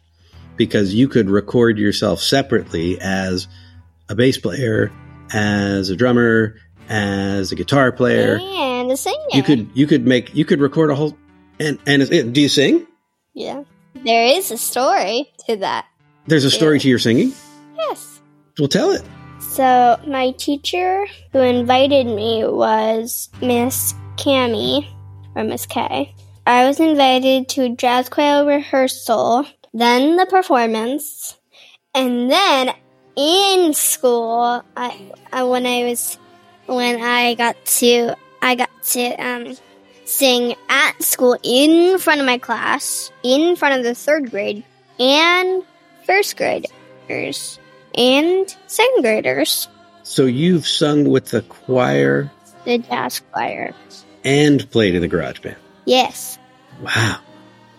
because 0.55 0.93
you 0.93 1.07
could 1.07 1.29
record 1.29 1.77
yourself 1.77 2.21
separately 2.21 2.99
as 2.99 3.47
a 4.09 4.15
bass 4.15 4.37
player, 4.37 4.91
as 5.33 5.89
a 5.89 5.95
drummer, 5.95 6.55
as 6.89 7.51
a 7.51 7.55
guitar 7.55 7.91
player. 7.91 8.37
And 8.41 8.91
a 8.91 8.97
singer. 8.97 9.17
You 9.31 9.43
could 9.43 9.69
you 9.73 9.87
could 9.87 10.05
make 10.05 10.35
you 10.35 10.45
could 10.45 10.59
record 10.59 10.89
a 10.91 10.95
whole 10.95 11.17
and 11.59 11.79
and 11.87 12.01
is- 12.01 12.09
do 12.09 12.41
you 12.41 12.49
sing? 12.49 12.85
Yeah. 13.33 13.63
There 13.95 14.25
is 14.25 14.51
a 14.51 14.57
story 14.57 15.31
to 15.47 15.55
that. 15.57 15.85
There's 16.27 16.45
a 16.45 16.51
story 16.51 16.75
Yeah. 16.77 16.81
to 16.81 16.89
your 16.89 16.99
singing. 16.99 17.33
Well, 18.59 18.67
tell 18.67 18.91
it. 18.91 19.03
So 19.39 19.99
my 20.07 20.31
teacher 20.31 21.05
who 21.31 21.39
invited 21.39 22.05
me 22.05 22.43
was 22.45 23.29
Miss 23.41 23.93
Cami 24.15 24.87
or 25.35 25.43
Miss 25.43 25.65
K. 25.65 26.13
I 26.45 26.67
was 26.67 26.79
invited 26.79 27.49
to 27.49 27.63
a 27.63 27.69
jazz 27.69 28.09
choir 28.09 28.45
rehearsal, 28.45 29.45
then 29.73 30.17
the 30.17 30.25
performance, 30.25 31.37
and 31.95 32.29
then 32.29 32.73
in 33.15 33.73
school, 33.73 34.63
I, 34.75 35.11
I 35.31 35.43
when 35.43 35.65
I 35.65 35.83
was 35.85 36.17
when 36.65 37.01
I 37.01 37.35
got 37.35 37.55
to 37.65 38.15
I 38.41 38.55
got 38.55 38.69
to 38.83 39.15
um 39.15 39.57
sing 40.05 40.55
at 40.69 41.01
school 41.01 41.37
in 41.43 41.97
front 41.97 42.19
of 42.19 42.25
my 42.25 42.37
class, 42.37 43.11
in 43.23 43.55
front 43.55 43.79
of 43.79 43.83
the 43.83 43.95
third 43.95 44.29
grade 44.29 44.63
and 44.99 45.63
first 46.05 46.37
graders 46.37 47.59
and 47.95 48.55
second 48.67 49.01
graders. 49.01 49.67
So 50.03 50.25
you've 50.25 50.67
sung 50.67 51.05
with 51.09 51.29
the 51.29 51.41
choir 51.43 52.31
The 52.65 52.77
jazz 52.79 53.21
choir. 53.31 53.73
and 54.23 54.69
played 54.71 54.95
in 54.95 55.01
the 55.01 55.07
garage 55.07 55.39
band. 55.39 55.55
Yes. 55.85 56.37
Wow, 56.81 57.19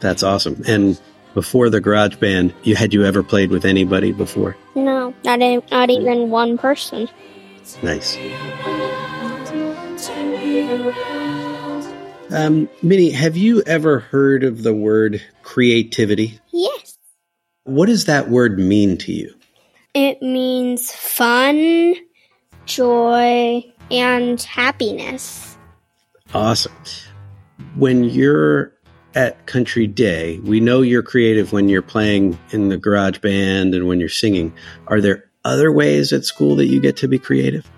that's 0.01 0.23
awesome. 0.23 0.63
And 0.67 1.01
before 1.35 1.69
the 1.69 1.81
garage 1.81 2.17
band, 2.17 2.55
you 2.63 2.77
had 2.77 2.95
you 2.95 3.05
ever 3.05 3.23
played 3.23 3.51
with 3.51 3.65
anybody 3.65 4.13
before? 4.13 4.57
No, 4.75 5.13
not 5.25 5.43
e- 5.43 5.61
not 5.71 5.91
even 5.91 6.31
one 6.31 6.57
person. 6.59 7.09
Nice. 7.83 8.17
Um, 12.31 12.69
Minnie, 12.83 13.11
have 13.11 13.37
you 13.37 13.63
ever 13.63 14.01
heard 14.01 14.43
of 14.45 14.63
the 14.63 14.75
word 14.75 15.23
creativity? 15.43 16.41
Yes. 16.53 16.99
What 17.65 17.87
does 17.87 18.07
that 18.07 18.29
word 18.29 18.59
mean 18.59 18.97
to 18.99 19.13
you? 19.13 19.35
It 19.95 20.21
means 20.21 20.91
fun, 20.91 21.95
joy, 22.67 23.65
and 23.93 24.43
happiness. 24.43 25.57
Awesome. 26.35 26.73
When 27.77 28.03
you're 28.03 28.73
at 29.15 29.47
Country 29.47 29.87
Day, 29.87 30.41
we 30.41 30.59
know 30.59 30.83
you're 30.83 31.05
creative 31.05 31.53
when 31.53 31.69
you're 31.69 31.81
playing 31.81 32.37
in 32.51 32.71
the 32.71 32.77
garage 32.77 33.19
band 33.19 33.73
and 33.73 33.87
when 33.87 34.01
you're 34.01 34.09
singing. 34.09 34.53
Are 34.89 35.01
there 35.01 35.31
other 35.45 35.71
ways 35.71 36.13
at 36.13 36.25
school 36.25 36.57
that 36.57 36.67
you 36.67 36.81
get 36.81 36.97
to 36.97 37.09
be 37.09 37.19
creative? 37.19 37.71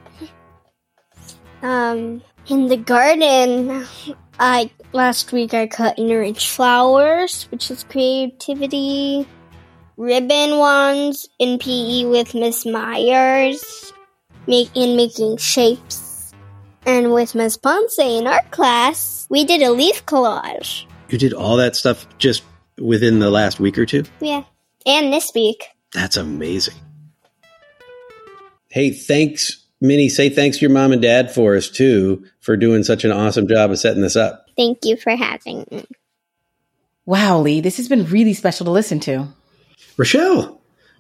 Um, 1.61 2.23
in 2.49 2.69
the 2.69 2.79
garden, 2.79 3.85
I 4.39 4.71
last 4.93 5.33
week 5.33 5.53
I 5.53 5.67
cut 5.67 5.99
and 5.99 6.11
arranged 6.11 6.49
flowers, 6.49 7.45
which 7.51 7.71
is 7.71 7.85
creativity. 7.85 9.27
Ribbon 9.97 10.59
ones 10.59 11.27
in 11.39 11.59
PE 11.59 12.05
with 12.05 12.35
Miss 12.35 12.67
Myers, 12.67 13.93
make 14.47 14.69
in 14.75 14.95
making 14.95 15.39
shapes, 15.39 16.35
and 16.85 17.15
with 17.15 17.35
Miss 17.35 17.57
Ponce 17.57 17.99
in 17.99 18.27
art 18.27 18.51
class, 18.51 19.27
we 19.31 19.45
did 19.45 19.63
a 19.63 19.71
leaf 19.71 20.05
collage. 20.05 20.85
You 21.09 21.17
did 21.17 21.33
all 21.33 21.57
that 21.57 21.77
stuff 21.77 22.07
just 22.19 22.43
within 22.79 23.21
the 23.21 23.31
last 23.31 23.59
week 23.59 23.79
or 23.79 23.87
two? 23.87 24.05
Yeah, 24.21 24.45
and 24.85 25.11
this 25.11 25.33
week. 25.35 25.65
That's 25.95 26.19
amazing. 26.19 26.75
Hey, 28.69 28.91
thanks, 28.91 29.65
Minnie. 29.81 30.11
Say 30.11 30.29
thanks 30.29 30.59
to 30.59 30.61
your 30.61 30.73
mom 30.73 30.93
and 30.93 31.01
dad 31.01 31.33
for 31.33 31.57
us 31.57 31.71
too 31.71 32.27
for 32.41 32.59
doing 32.59 32.83
such 32.83 33.07
an 33.07 33.13
awesome 33.13 33.49
job 33.49 33.71
of 33.71 33.79
setting 33.79 34.03
this 34.03 34.17
up. 34.17 34.47
Thank 34.59 34.85
you 34.85 34.99
for 34.99 35.17
having 35.17 35.65
me. 35.71 35.87
Wow, 37.07 37.41
Lee, 37.41 37.63
this 37.63 37.79
has 37.79 37.89
been 37.89 38.05
really 38.05 38.35
special 38.35 38.67
to 38.67 38.73
listen 38.73 39.01
to. 39.01 39.29
Rochelle, 39.97 40.57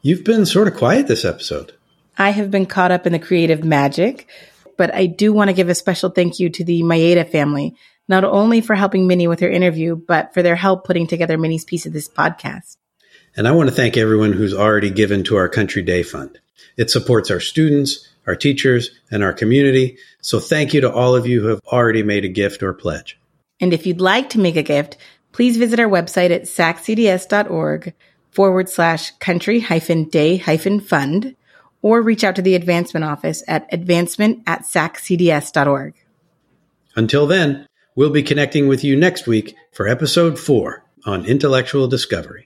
You've 0.07 0.23
been 0.23 0.47
sort 0.47 0.69
of 0.69 0.77
quiet 0.77 1.09
this 1.09 1.25
episode. 1.25 1.73
I 2.17 2.31
have 2.31 2.49
been 2.49 2.67
caught 2.67 2.93
up 2.93 3.09
in 3.09 3.13
the 3.13 3.19
creative 3.19 3.65
magic, 3.65 4.29
but 4.77 4.95
I 4.95 5.07
do 5.07 5.33
want 5.33 5.49
to 5.51 5.53
give 5.53 5.69
a 5.69 5.75
special 5.75 6.11
thank 6.11 6.39
you 6.39 6.49
to 6.49 6.63
the 6.63 6.83
Maeda 6.83 7.29
family, 7.29 7.75
not 8.07 8.23
only 8.23 8.61
for 8.61 8.77
helping 8.77 9.09
Minnie 9.09 9.27
with 9.27 9.41
her 9.41 9.51
interview, 9.51 9.97
but 9.97 10.33
for 10.33 10.45
their 10.45 10.55
help 10.55 10.85
putting 10.85 11.09
together 11.09 11.37
Minnie's 11.37 11.65
piece 11.65 11.87
of 11.87 11.93
this 11.93 12.09
podcast. 12.09 12.77
And 13.37 13.49
I 13.49 13.51
want 13.51 13.69
to 13.69 13.75
thank 13.75 13.97
everyone 13.97 14.33
who's 14.33 14.55
already 14.55 14.91
given 14.91 15.25
to 15.25 15.35
our 15.35 15.49
Country 15.49 15.83
Day 15.83 16.05
Fund. 16.05 16.39
It 16.77 16.89
supports 16.89 17.33
our 17.33 17.41
students, 17.41 18.09
our 18.29 18.37
teachers, 18.37 18.93
and 19.11 19.25
our 19.25 19.33
community. 19.33 19.99
So 20.21 20.39
thank 20.39 20.73
you 20.73 20.83
to 20.83 20.93
all 20.93 21.17
of 21.17 21.27
you 21.27 21.41
who 21.43 21.49
have 21.49 21.61
already 21.67 22.05
made 22.05 22.25
a 22.25 22.29
gift 22.29 22.63
or 22.63 22.73
pledge. 22.73 23.19
And 23.59 23.73
if 23.73 23.89
you'd 23.89 24.01
like 24.01 24.31
to 24.31 24.39
make 24.39 24.57
a 24.57 24.63
gift, 24.63 24.99
please 25.33 25.57
visit 25.57 25.81
our 25.81 25.89
website 25.89 26.31
at 26.31 26.43
saccds.org 26.43 27.93
forward 28.37 28.69
slash 28.69 29.13
country 29.13 29.61
hyphen 29.61 30.05
day 30.05 30.37
hyphen 30.37 30.79
fund 30.79 31.35
or 31.81 32.03
reach 32.03 32.23
out 32.23 32.37
to 32.37 32.43
the 32.43 32.55
advancement 32.55 33.03
office 33.03 33.43
at 33.49 33.67
advancement 33.73 34.43
at 34.47 34.63
saccds.org. 34.63 35.95
Until 36.95 37.27
then, 37.27 37.67
we'll 37.95 38.11
be 38.11 38.23
connecting 38.23 38.69
with 38.69 38.85
you 38.85 38.95
next 38.95 39.27
week 39.27 39.55
for 39.73 39.89
episode 39.89 40.39
four 40.39 40.85
on 41.07 41.25
intellectual 41.25 41.89
discovery. 41.89 42.46